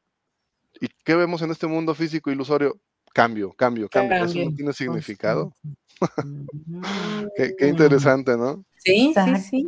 [0.80, 2.80] ¿Y qué vemos en este mundo físico ilusorio?
[3.14, 4.26] Cambio, cambio, cambio.
[4.26, 5.52] Eso no tiene significado.
[7.36, 8.64] qué, qué, interesante, ¿no?
[8.78, 9.66] Sí, sí, sí.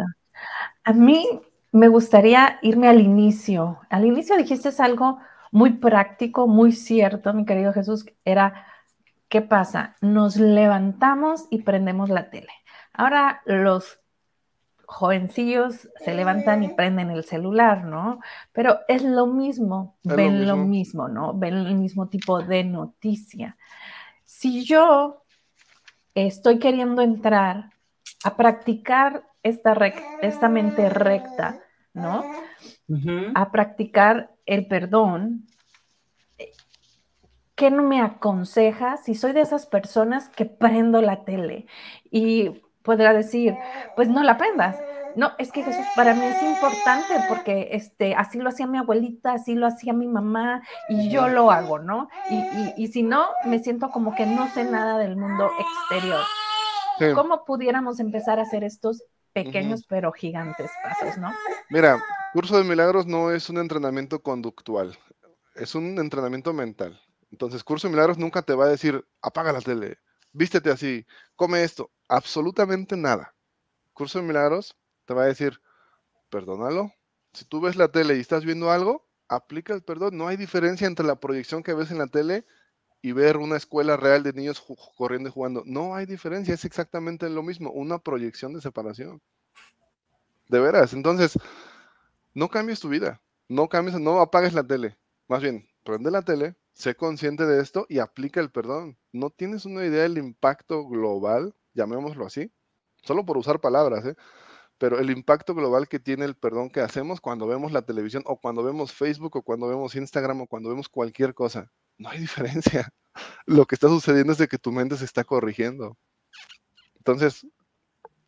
[0.84, 3.80] A mí me gustaría irme al inicio.
[3.89, 5.19] Al inicio dijiste algo
[5.52, 8.66] muy práctico, muy cierto, mi querido Jesús, era,
[9.28, 9.96] ¿qué pasa?
[10.02, 12.52] Nos levantamos y prendemos la tele.
[12.94, 14.00] Ahora los
[14.90, 18.20] jovencillos se levantan y prenden el celular, ¿no?
[18.52, 21.08] Pero es lo mismo, ven lo mismo.
[21.08, 21.34] ¿no?
[21.36, 23.56] Ven el mismo tipo de noticia.
[24.26, 25.24] Si yo
[26.16, 27.70] estoy queriendo entrar
[28.24, 29.74] a practicar esta,
[30.22, 31.60] esta mente recta,
[31.94, 32.26] ¿no?
[33.36, 35.46] A practicar el perdón.
[37.56, 41.68] ¿Qué no me aconseja si soy de esas personas que prendo la tele?
[42.10, 43.56] Y podrá decir,
[43.96, 44.78] pues no la prendas.
[45.16, 49.34] No, es que Jesús para mí es importante porque este, así lo hacía mi abuelita,
[49.34, 52.10] así lo hacía mi mamá y yo lo hago, ¿no?
[52.78, 56.22] Y, si no, me siento como que no sé nada del mundo exterior.
[57.14, 61.32] ¿Cómo pudiéramos empezar a hacer estos pequeños pero gigantes pasos, ¿no?
[61.70, 62.02] Mira,
[62.34, 64.98] curso de milagros no es un entrenamiento conductual,
[65.56, 67.00] es un entrenamiento mental.
[67.32, 69.98] Entonces, curso de milagros nunca te va a decir, apaga la tele,
[70.32, 73.36] vístete así, come esto, absolutamente nada.
[73.94, 75.60] Curso de milagros te va a decir,
[76.30, 76.94] perdónalo.
[77.34, 80.18] Si tú ves la tele y estás viendo algo, aplica el perdón.
[80.18, 82.46] No hay diferencia entre la proyección que ves en la tele
[83.02, 84.63] y ver una escuela real de niños
[84.98, 85.63] corriendo y jugando.
[85.65, 89.22] No hay diferencia, es exactamente lo mismo, una proyección de separación.
[90.48, 91.38] De veras, entonces,
[92.34, 94.98] no cambies tu vida, no cambies, no apagues la tele.
[95.28, 98.98] Más bien, prende la tele, sé consciente de esto y aplica el perdón.
[99.12, 102.52] No tienes una idea del impacto global, llamémoslo así,
[103.04, 104.15] solo por usar palabras, ¿eh?
[104.78, 108.39] pero el impacto global que tiene el perdón que hacemos cuando vemos la televisión o
[108.39, 112.89] cuando vemos Facebook o cuando vemos Instagram o cuando vemos cualquier cosa no hay diferencia.
[113.46, 115.98] Lo que está sucediendo es de que tu mente se está corrigiendo.
[116.96, 117.46] Entonces,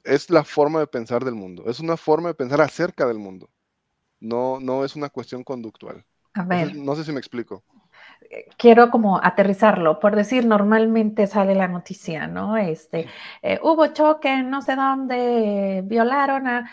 [0.04, 3.50] es la forma de pensar del mundo, es una forma de pensar acerca del mundo.
[4.22, 6.06] No, no es una cuestión conductual.
[6.34, 6.76] A ver.
[6.76, 7.64] No sé, si me explico.
[8.58, 12.56] Quiero como aterrizarlo, por decir, normalmente sale la noticia, ¿no?
[12.56, 13.08] Este,
[13.42, 16.72] eh, hubo choque, no sé dónde, violaron a...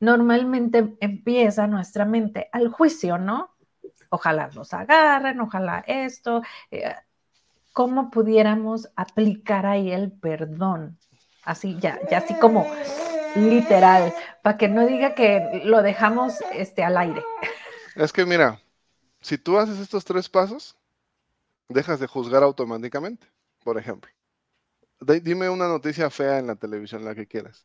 [0.00, 3.52] Normalmente empieza nuestra mente al juicio, ¿no?
[4.12, 6.94] ojalá nos agarren, ojalá esto, eh,
[7.72, 10.98] ¿cómo pudiéramos aplicar ahí el perdón?
[11.44, 12.66] Así, ya, ya así como
[13.36, 17.22] literal, para que no diga que lo dejamos este, al aire.
[17.94, 18.60] Es que mira,
[19.20, 20.76] si tú haces estos tres pasos,
[21.68, 23.26] dejas de juzgar automáticamente,
[23.64, 24.10] por ejemplo.
[25.00, 27.64] dime una noticia fea en la televisión, la que quieras.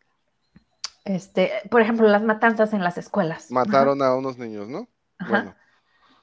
[1.03, 3.49] Este, por ejemplo, las matanzas en las escuelas.
[3.51, 4.89] Mataron a unos niños, ¿no?
[5.30, 5.56] Bueno,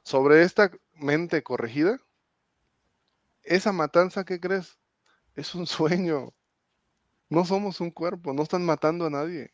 [0.03, 1.99] sobre esta mente corregida,
[3.43, 4.79] esa matanza, ¿qué crees?
[5.35, 6.33] Es un sueño.
[7.35, 9.51] No somos un cuerpo, no están matando a nadie.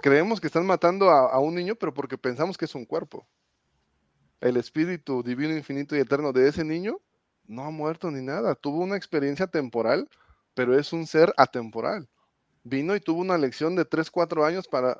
[0.00, 3.28] Creemos que están matando a, un niño, pero porque pensamos que es un cuerpo.
[4.40, 6.98] El espíritu divino, infinito y eterno de ese niño
[7.44, 8.54] no ha muerto ni nada.
[8.54, 10.08] Tuvo una experiencia temporal,
[10.54, 12.08] pero es un ser atemporal.
[12.64, 14.98] Vino y tuvo una lección de 3, 4 años para...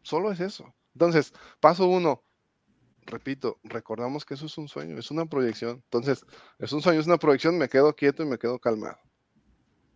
[0.00, 0.74] Solo es eso.
[0.94, 2.22] Entonces, paso uno,
[3.04, 5.82] repito, recordamos que eso es un sueño, es una proyección.
[5.84, 6.24] Entonces,
[6.58, 8.96] es un sueño, es una proyección, me quedo quieto y me quedo calmado.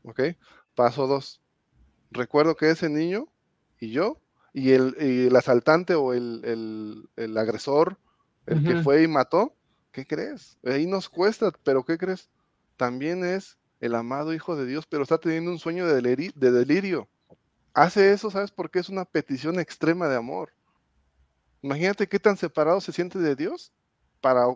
[0.03, 0.21] ¿Ok?
[0.77, 1.41] Paso dos,
[2.11, 3.27] recuerdo que ese niño
[3.81, 4.21] y yo,
[4.53, 7.99] y el, asaltante o el, agresor,
[8.47, 9.55] el que fue y mató,
[9.91, 10.59] ¿qué crees?
[10.65, 12.29] Ahí nos cuesta, pero ¿qué crees?
[12.77, 17.09] También es el amado Hijo de Dios, pero está teniendo un sueño de, de delirio.
[17.73, 18.79] Hace eso, ¿sabes por qué?
[18.79, 20.53] Es una petición extrema de amor.
[21.62, 23.73] Imagínate qué tan separado se siente de Dios
[24.21, 24.47] para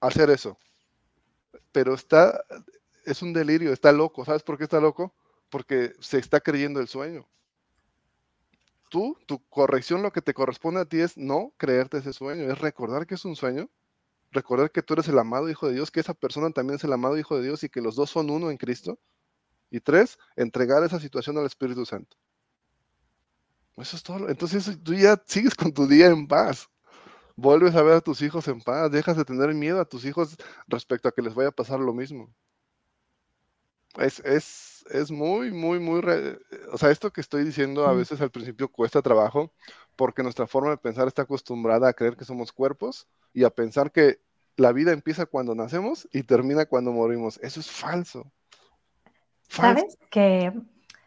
[0.00, 0.56] hacer eso.
[1.72, 2.44] Pero está,
[3.10, 4.24] es un delirio, está loco.
[4.24, 5.14] ¿Sabes por qué está loco?
[5.50, 7.26] Porque se está creyendo el sueño.
[8.90, 12.58] Tú, tu corrección, lo que te corresponde a ti es no creerte ese sueño, es
[12.58, 13.68] recordar que es un sueño,
[14.30, 16.92] recordar que tú eres el amado Hijo de Dios, que esa persona también es el
[16.92, 18.98] amado Hijo de Dios y que los dos son uno en Cristo.
[19.70, 22.16] Y tres, entregar esa situación al Espíritu Santo.
[23.76, 24.28] Eso es todo.
[24.28, 26.68] Entonces tú ya sigues con tu día en paz.
[27.36, 28.90] Vuelves a ver a tus hijos en paz.
[28.90, 31.92] Dejas de tener miedo a tus hijos respecto a que les vaya a pasar lo
[31.92, 32.34] mismo.
[33.98, 36.00] Es, es, es muy, muy, muy...
[36.72, 39.52] O sea, esto que estoy diciendo a veces al principio cuesta trabajo
[39.96, 43.90] porque nuestra forma de pensar está acostumbrada a creer que somos cuerpos y a pensar
[43.90, 44.20] que
[44.56, 47.38] la vida empieza cuando nacemos y termina cuando morimos.
[47.42, 48.30] Eso es falso.
[49.48, 50.52] ¿Sabes que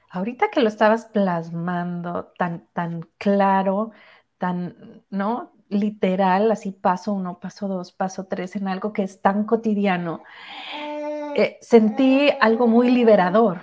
[0.10, 3.92] ahorita que lo estabas plasmando tan, tan claro,
[4.38, 5.52] tan, ¿no?
[5.70, 10.22] Literal, así paso uno, paso dos, paso tres, en algo que es tan cotidiano,
[11.36, 13.60] eh, sentí algo muy liberador.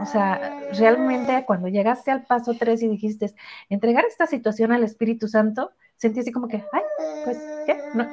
[0.00, 3.34] O sea, realmente cuando llegaste al paso tres y dijiste,
[3.70, 6.82] entregar esta situación al Espíritu Santo, sentí así como que, ay,
[7.24, 7.78] pues, ¿qué?
[7.94, 8.06] No,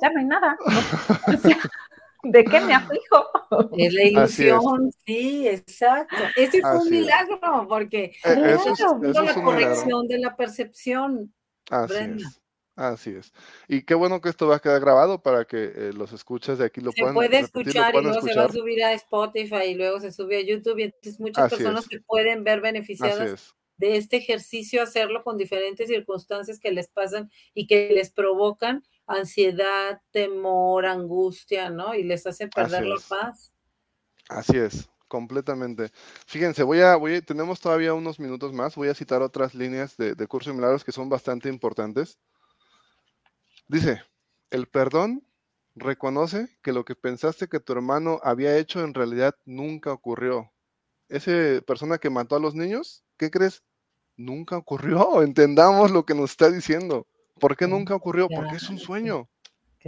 [0.00, 0.56] ya no hay nada.
[2.22, 3.26] ¿De qué me aflijo?
[3.76, 6.16] Es la ilusión, sí, exacto.
[6.36, 11.32] Ese fue un milagro, porque e-, es, la corrección de la percepción.
[11.70, 12.39] Así es.
[12.80, 13.34] Así es.
[13.68, 16.64] Y qué bueno que esto va a quedar grabado para que eh, los escuchas de
[16.64, 20.00] aquí lo se puede escuchar y luego se va a subir a Spotify y luego
[20.00, 24.82] se sube a YouTube y entonces muchas personas que pueden ver beneficiadas de este ejercicio,
[24.82, 31.94] hacerlo con diferentes circunstancias que les pasan y que les provocan ansiedad, temor, angustia, ¿no?
[31.94, 33.52] Y les hacen perder la paz.
[34.30, 35.90] Así es, completamente.
[36.26, 40.14] Fíjense, voy a, voy tenemos todavía unos minutos más, voy a citar otras líneas de,
[40.14, 42.18] de curso de milagros que son bastante importantes.
[43.70, 44.02] Dice,
[44.50, 45.24] el perdón
[45.76, 50.50] reconoce que lo que pensaste que tu hermano había hecho en realidad nunca ocurrió.
[51.08, 53.62] Esa persona que mató a los niños, ¿qué crees?
[54.16, 55.22] Nunca ocurrió.
[55.22, 57.06] Entendamos lo que nos está diciendo.
[57.38, 58.26] ¿Por qué nunca ocurrió?
[58.28, 59.28] Porque es un sueño.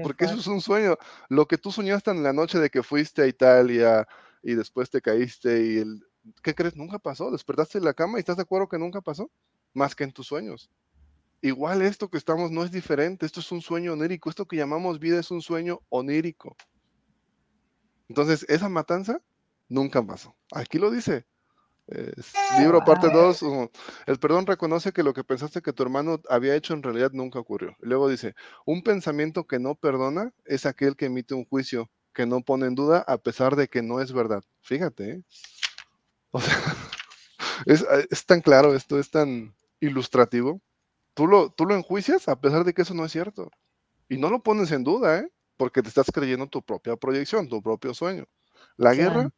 [0.01, 0.97] Porque eso es un sueño.
[1.29, 4.07] Lo que tú soñaste en la noche de que fuiste a Italia
[4.45, 6.07] y después te caíste y el...
[6.41, 6.77] ¿Qué crees?
[6.77, 7.33] Nunca pasó.
[7.33, 9.29] Despertaste en la cama y estás de acuerdo que nunca pasó.
[9.75, 10.71] Más que en tus sueños.
[11.43, 13.27] Igual esto que estamos no es diferente.
[13.27, 14.31] Esto es un sueño onírico.
[14.31, 16.57] Esto que llamamos vida es un sueño onírico.
[18.09, 19.21] Entonces, esa matanza
[19.69, 20.37] nunca pasó.
[20.53, 21.27] Aquí lo dice.
[22.59, 23.45] libro parte 2,
[24.07, 27.41] el perdón reconoce que lo que pensaste que tu hermano había hecho en realidad nunca
[27.41, 27.77] ocurrió.
[27.81, 32.43] Luego dice, un pensamiento que no perdona es aquel que emite un juicio que no
[32.43, 34.45] pone en duda a pesar de que no es verdad.
[34.61, 35.23] Fíjate, ¿eh?
[36.31, 36.55] o sea,
[37.67, 40.61] es, es, tan claro esto, es tan ilustrativo.
[41.15, 43.51] Tú lo, tú lo enjuicias a pesar de que eso no es cierto.
[44.09, 45.29] Y no lo pones en duda, ¿eh?
[45.57, 48.25] Porque te estás creyendo tu propia proyección, tu propio sueño.
[48.77, 49.31] La guerra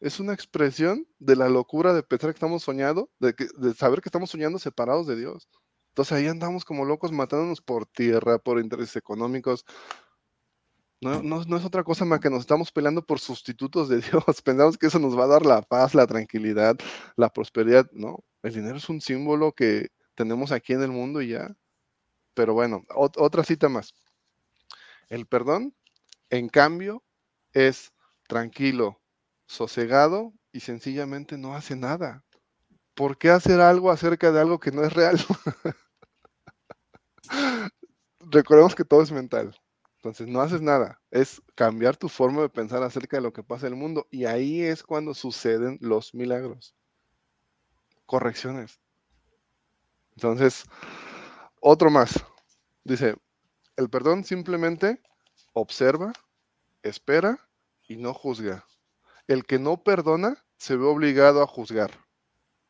[0.00, 4.08] es una expresión de la locura de pensar que estamos soñando, de, de saber que
[4.08, 5.48] estamos soñando separados de Dios.
[5.94, 9.64] Entonces ahí andamos como locos matándonos por tierra, por intereses económicos.
[11.00, 14.42] No, no, no, es otra cosa más que nos estamos peleando por sustitutos de Dios.
[14.42, 16.76] Pensamos que eso nos va a dar la paz, la tranquilidad,
[17.16, 17.86] la prosperidad.
[17.92, 21.56] No, el dinero es un símbolo que tenemos aquí en el mundo y ya.
[22.34, 23.94] Pero bueno, otra cita más.
[25.08, 25.74] El perdón,
[26.30, 27.02] en cambio,
[27.52, 27.92] es
[28.26, 29.00] tranquilo,
[29.46, 32.24] sosegado y sencillamente no hace nada.
[32.94, 35.18] ¿Por qué hacer algo acerca de algo que no es real?
[38.20, 39.54] Recordemos que todo es mental.
[39.96, 41.00] Entonces no haces nada.
[41.10, 44.06] Es cambiar tu forma de pensar acerca de lo que pasa en el mundo.
[44.10, 46.74] Y ahí es cuando suceden los milagros.
[48.06, 48.80] Correcciones.
[50.16, 50.64] Entonces,
[51.60, 52.24] otro más.
[52.84, 53.16] Dice,
[53.76, 55.00] el perdón simplemente
[55.52, 56.12] observa,
[56.82, 57.38] espera
[57.88, 58.64] y no juzga.
[59.26, 61.90] El que no perdona se ve obligado a juzgar,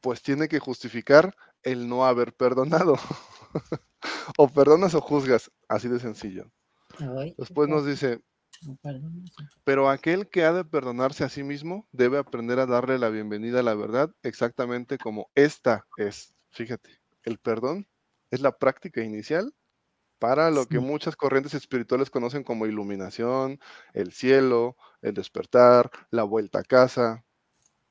[0.01, 2.95] pues tiene que justificar el no haber perdonado.
[4.39, 6.51] o perdonas o juzgas, así de sencillo.
[7.37, 8.21] Después nos dice,
[9.65, 13.61] Pero aquel que ha de perdonarse a sí mismo debe aprender a darle la bienvenida
[13.61, 16.37] a la verdad exactamente como esta es.
[16.51, 17.89] Fíjate, el perdón
[18.31, 19.55] es la práctica inicial
[20.19, 23.61] para lo que muchas corrientes espirituales conocen como iluminación,
[23.93, 27.25] el cielo, el despertar, la vuelta a casa.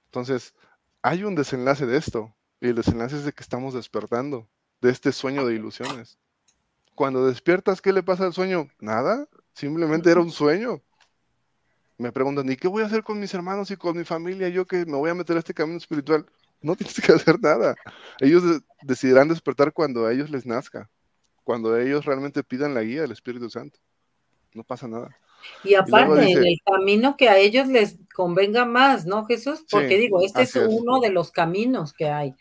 [0.05, 0.55] Entonces,
[1.03, 4.49] hay un desenlace de esto, y el desenlace es de que estamos despertando
[4.81, 6.17] de este sueño de ilusiones.
[6.95, 8.67] Cuando despiertas, ¿qué le pasa al sueño?
[8.79, 10.81] Nada, simplemente era un sueño.
[11.97, 14.49] Me preguntan, ¿y qué voy a hacer con mis hermanos y con mi familia?
[14.49, 16.25] Yo que me voy a meter a este camino espiritual.
[16.67, 17.75] No tienes que hacer nada.
[18.19, 18.41] Ellos
[18.81, 20.89] decidirán despertar cuando a ellos les nazca
[21.43, 23.79] cuando ellos realmente pidan la guía del Espíritu Santo.
[24.53, 25.09] No pasa nada.
[25.63, 29.65] Y aparte, en el camino que a ellos les convenga más, ¿no, Jesús?
[29.69, 32.33] Porque digo, este es uno de los caminos que hay.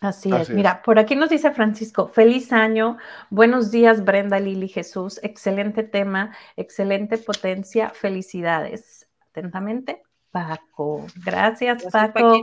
[0.00, 0.50] Así, es.
[0.50, 2.98] Mira, por aquí nos dice Francisco, feliz año,
[3.30, 9.08] buenos días Brenda, Lili, Jesús, excelente tema, excelente potencia, felicidades.
[9.30, 10.02] Atentamente,
[10.36, 11.06] Paco.
[11.24, 12.42] Gracias, Paco.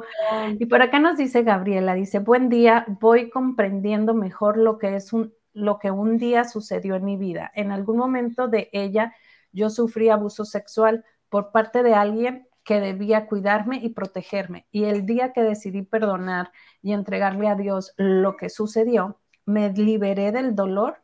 [0.58, 5.14] Y por acá nos dice Gabriela, dice, buen día, voy comprendiendo mejor lo que es
[5.14, 7.52] un lo que un día sucedió en mi vida.
[7.54, 9.14] En algún momento de ella
[9.52, 14.66] yo sufrí abuso sexual por parte de alguien que debía cuidarme y protegerme.
[14.72, 20.32] Y el día que decidí perdonar y entregarle a Dios lo que sucedió, me liberé
[20.32, 20.98] del dolor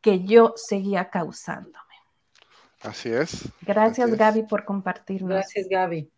[0.00, 1.91] que yo seguía causándome.
[2.82, 3.48] Así es.
[3.62, 5.30] Gracias Gaby por compartirnos.
[5.30, 6.10] Gracias Gaby.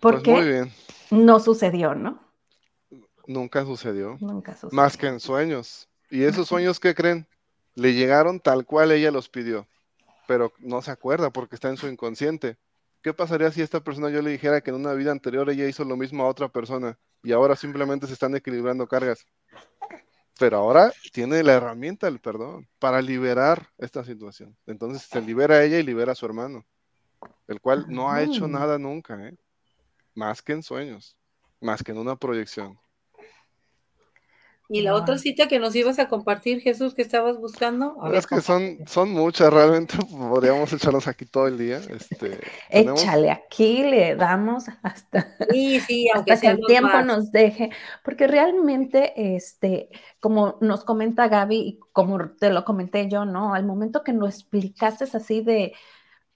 [0.00, 0.72] Porque pues
[1.10, 2.20] no sucedió, ¿no?
[3.26, 4.16] Nunca sucedió.
[4.20, 4.76] Nunca sucedió.
[4.76, 5.88] Más que en sueños.
[6.10, 7.26] Y esos sueños que creen,
[7.74, 9.66] le llegaron tal cual ella los pidió,
[10.26, 12.56] pero no se acuerda porque está en su inconsciente.
[13.02, 15.84] ¿Qué pasaría si esta persona yo le dijera que en una vida anterior ella hizo
[15.84, 19.24] lo mismo a otra persona y ahora simplemente se están equilibrando cargas?
[20.38, 24.56] Pero ahora tiene la herramienta del perdón para liberar esta situación.
[24.66, 26.64] Entonces se libera ella y libera a su hermano,
[27.48, 29.36] el cual no ha hecho nada nunca, ¿eh?
[30.14, 31.16] más que en sueños,
[31.60, 32.78] más que en una proyección.
[34.70, 37.96] ¿Y la otra cita que nos ibas a compartir, Jesús, que estabas buscando?
[38.12, 41.80] es que son, son muchas, realmente podríamos echarnos aquí todo el día.
[41.88, 42.38] Este,
[42.68, 47.70] Échale, aquí le damos hasta, sí, sí, aunque que el tiempo nos deje,
[48.04, 49.88] porque realmente, este,
[50.20, 53.54] como nos comenta Gaby y como te lo comenté yo, ¿no?
[53.54, 55.72] Al momento que lo explicaste así de,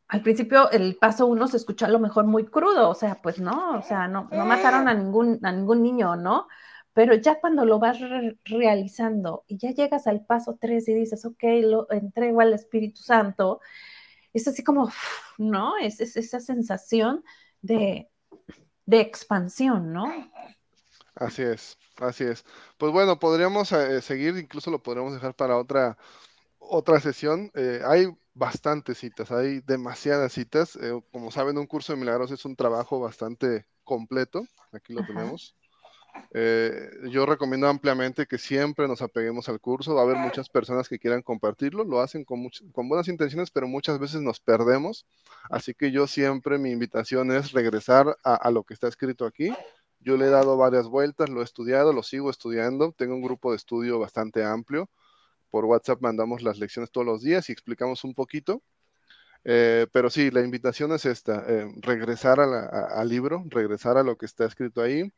[0.08, 3.38] al principio el paso uno se escuchó a lo mejor muy crudo, o sea, pues
[3.38, 6.48] no, o sea, no, no mataron a ningún, a ningún niño, ¿no?
[6.94, 7.98] Pero ya cuando lo vas
[8.44, 13.60] realizando y ya llegas al paso 3 y dices, ok, lo entrego al Espíritu Santo,
[14.32, 14.90] es así como,
[15.38, 15.78] ¿no?
[15.78, 17.24] Es, esa sensación
[17.60, 18.08] de,
[18.86, 20.30] expansión, ¿no?
[21.14, 22.44] Así es, así es.
[22.76, 25.96] Pues bueno, podríamos eh, seguir, incluso lo podríamos dejar para otra,
[26.58, 27.50] otra sesión.
[27.54, 30.76] Eh, hay bastantes citas, hay demasiadas citas.
[30.76, 34.46] Eh, como saben, un curso de milagros es un trabajo bastante completo.
[34.72, 35.54] Aquí lo tenemos.
[36.34, 39.94] Eh, yo recomiendo ampliamente que siempre nos apeguemos al curso.
[39.94, 43.68] Va a haber muchas personas que quieran compartirlo, lo hacen con, con buenas intenciones, pero
[43.68, 45.06] muchas veces nos perdemos.
[45.50, 49.52] Así que yo siempre mi invitación es regresar a, lo que está escrito aquí.
[50.00, 52.92] Yo le he dado varias vueltas, lo he estudiado, lo sigo estudiando.
[52.92, 54.90] Tengo un grupo de estudio bastante amplio.
[55.50, 58.62] Por WhatsApp mandamos las lecciones todos los días y explicamos un poquito.
[59.44, 64.26] Eh, pero sí, la invitación es esta, eh, regresar al libro, regresar a lo que
[64.26, 65.12] está escrito ahí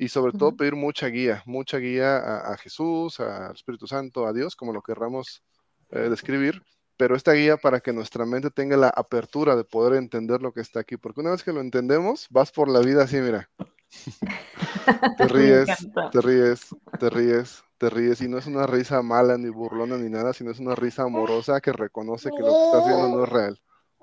[0.00, 2.16] y sobre todo pedir mucha guía, mucha guía
[2.50, 5.42] a, Jesús, al Espíritu Santo, a Dios, como lo querramos
[5.90, 6.62] eh, describir,
[6.96, 10.62] pero esta guía para que nuestra mente tenga la apertura de poder entender lo que
[10.62, 13.50] está aquí, porque una vez que lo entendemos, vas por la vida así, mira.
[15.18, 15.68] te ríes,
[16.12, 16.66] te ríes,
[16.98, 20.50] te ríes, te ríes, y no es una risa mala, ni burlona, ni nada, sino
[20.50, 23.60] es una risa amorosa que reconoce que lo que estás viendo no es real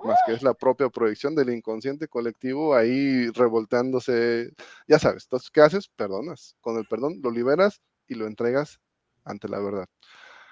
[0.08, 4.52] más que es la propia proyección del inconsciente colectivo ahí revoltándose.
[4.88, 5.90] Ya sabes, entonces, ¿qué haces?
[5.90, 6.56] Perdonas.
[6.62, 8.80] Con el perdón lo liberas y lo entregas
[9.24, 9.88] ante la verdad.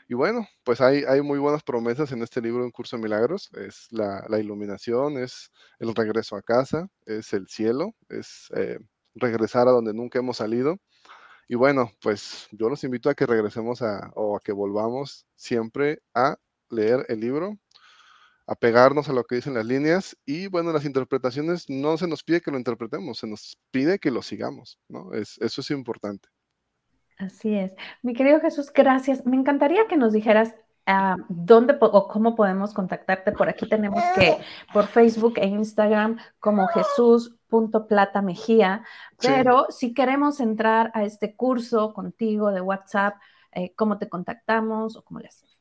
[0.08, 3.50] Y bueno, pues hay, hay muy buenas promesas en este libro, Un Curso de Milagros.
[3.54, 8.78] Es la, iluminación, es el regreso a casa, es el cielo, es eh,
[9.16, 10.78] regresar a donde nunca hemos salido.
[11.48, 16.02] Y bueno, pues yo los invito a que regresemos a, o a que volvamos siempre
[16.14, 16.38] a
[16.70, 17.58] leer el libro,
[18.48, 22.42] apegarnos a lo que dicen las líneas y bueno, las interpretaciones no se nos pide
[22.42, 25.14] que lo interpretemos, se nos pide que lo sigamos, ¿no?
[25.14, 26.30] Es, eso es importante.
[27.18, 27.72] Así es.
[28.02, 29.26] Mi querido Jesús, gracias.
[29.26, 30.54] Me encantaría que nos dijeras
[30.86, 33.32] ah, dónde o cómo podemos contactarte.
[33.32, 34.38] Por aquí tenemos que
[34.74, 38.84] por Facebook e Instagram como Jesús.plata Mejía,
[39.22, 43.16] pero si queremos entrar a este curso contigo de WhatsApp,
[43.54, 45.56] eh, ¿cómo te contactamos o cómo le hacemos?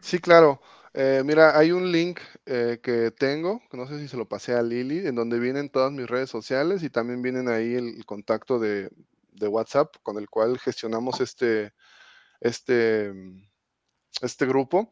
[0.00, 0.60] Sí, claro.
[0.98, 4.62] Eh, mira, hay un link eh, que tengo, no sé si se lo pasé a
[4.62, 8.88] Lili, en donde vienen todas mis redes sociales y también vienen ahí el, contacto de,
[9.32, 11.74] de, WhatsApp con el cual gestionamos este,
[12.40, 13.12] este,
[14.22, 14.90] este grupo.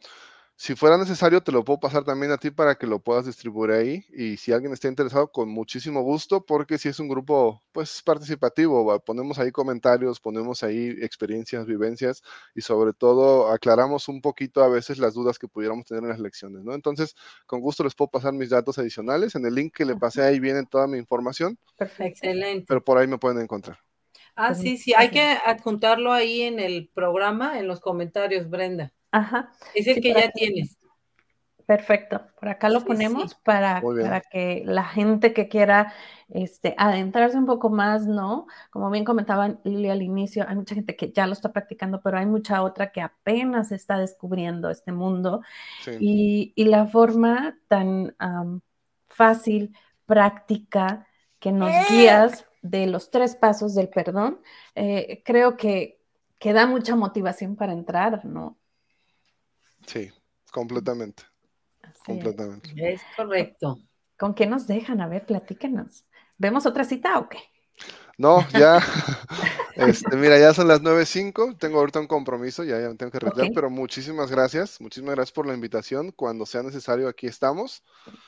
[0.57, 3.73] Si fuera necesario, te lo puedo pasar también a ti para que lo puedas distribuir
[3.73, 4.05] ahí.
[4.11, 8.99] Y si alguien está interesado, con muchísimo gusto, porque si es un grupo, pues, participativo,
[9.01, 12.23] ponemos ahí comentarios, ponemos ahí experiencias, vivencias
[12.55, 16.21] y sobre todo aclaramos un poquito a veces las dudas que pudiéramos tener en las
[16.21, 16.73] lecciones, ¿no?
[16.73, 19.35] Entonces, con gusto les puedo pasar mis datos adicionales.
[19.35, 21.59] En el link que le pasé ahí viene toda mi información.
[21.77, 22.27] Perfecto.
[22.27, 22.67] Excelente.
[22.69, 23.79] Pero por ahí me pueden encontrar.
[24.37, 28.93] Ah, sí, sí, hay que adjuntarlo ahí en el programa, en los comentarios, Brenda.
[29.15, 29.53] Ajá.
[29.75, 30.77] Es el que ya tienes.
[31.67, 32.21] Perfecto.
[32.39, 35.95] Por acá lo ponemos Para, para que la gente que quiera
[36.29, 38.47] este, adentrarse un poco más, ¿no?
[38.71, 42.19] Como bien comentaba Lili al inicio, hay mucha gente que ya lo está practicando, pero
[42.19, 45.43] hay mucha otra que apenas está descubriendo este mundo.
[46.01, 48.15] Y, la forma tan
[49.09, 51.07] fácil, práctica,
[51.39, 54.41] que nos guías de los tres pasos del perdón,
[54.75, 56.01] eh, creo que,
[56.39, 58.59] que da mucha motivación para entrar, ¿no?
[59.87, 60.11] Sí,
[60.51, 61.23] completamente.
[62.05, 62.71] completamente.
[62.77, 63.01] Es.
[63.17, 63.79] correcto.
[64.19, 65.01] ¿Con qué nos dejan?
[65.01, 66.05] A ver, platíquenos.
[66.39, 67.39] ¿Vemos otra cita o qué?
[68.17, 68.79] No, ya.
[69.77, 71.59] este, mira, ya son las 9.05.
[71.59, 74.81] Tengo ahorita un compromiso, ya, ya me tengo que retirar, pero muchísimas gracias.
[74.81, 76.13] Muchísimas gracias por la invitación.
[76.13, 77.83] Cuando sea necesario, aquí estamos.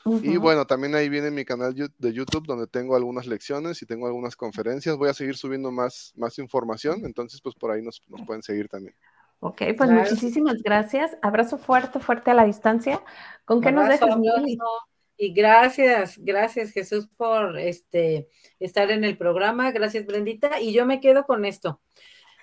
[0.05, 4.07] Y bueno, también ahí viene mi canal de YouTube donde tengo algunas lecciones y tengo
[4.07, 4.97] algunas conferencias.
[4.97, 8.67] Voy a seguir subiendo más, más información, entonces pues por ahí nos, nos pueden seguir
[8.67, 8.95] también.
[9.39, 11.17] Ok, pues muchísimas gracias.
[11.21, 13.01] Abrazo fuerte, fuerte a la distancia.
[13.45, 14.17] ¿Con qué nos dejas,
[15.15, 18.29] Y gracias, gracias Jesús por este
[18.59, 19.71] estar en el programa.
[19.71, 20.59] Gracias, Brendita.
[20.59, 21.81] Y yo me quedo con esto.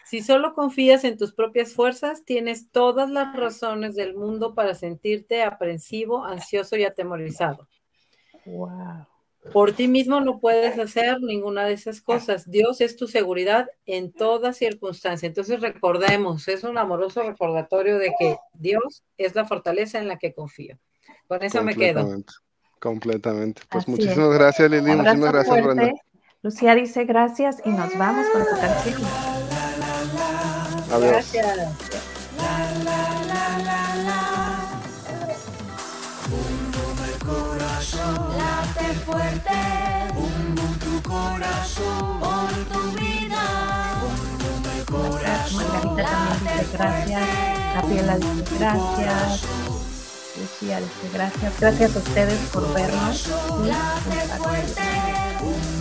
[0.04, 5.42] Si solo confías en tus propias fuerzas, tienes todas las razones del mundo para sentirte
[5.42, 7.68] aprensivo, ansioso y atemorizado.
[8.44, 9.13] Wow.
[9.52, 12.50] Por ti mismo no puedes hacer ninguna de esas cosas.
[12.50, 15.26] Dios es tu seguridad en toda circunstancia.
[15.26, 20.32] Entonces recordemos, es un amoroso recordatorio de que Dios es la fortaleza en la que
[20.32, 20.78] confío.
[21.28, 22.22] Con eso me quedo.
[22.80, 23.62] Completamente.
[23.70, 24.94] Pues muchísimas gracias, Lili.
[24.94, 25.92] Muchísimas gracias, Brenda.
[26.42, 29.02] Lucía dice gracias y nos vamos con tu canción.
[30.90, 31.32] Adiós.
[31.32, 31.83] Gracias.
[39.04, 39.50] Fuerte.
[40.14, 43.42] Bum, tu corazón por tu vida.
[44.76, 45.56] El corazón.
[45.56, 47.28] Margarita también dice gracias.
[47.74, 49.42] Gabriela dice gracias.
[50.40, 51.60] Lucía dice gracias.
[51.60, 53.22] Gracias a ustedes por vernos.
[54.38, 55.73] Fuerte.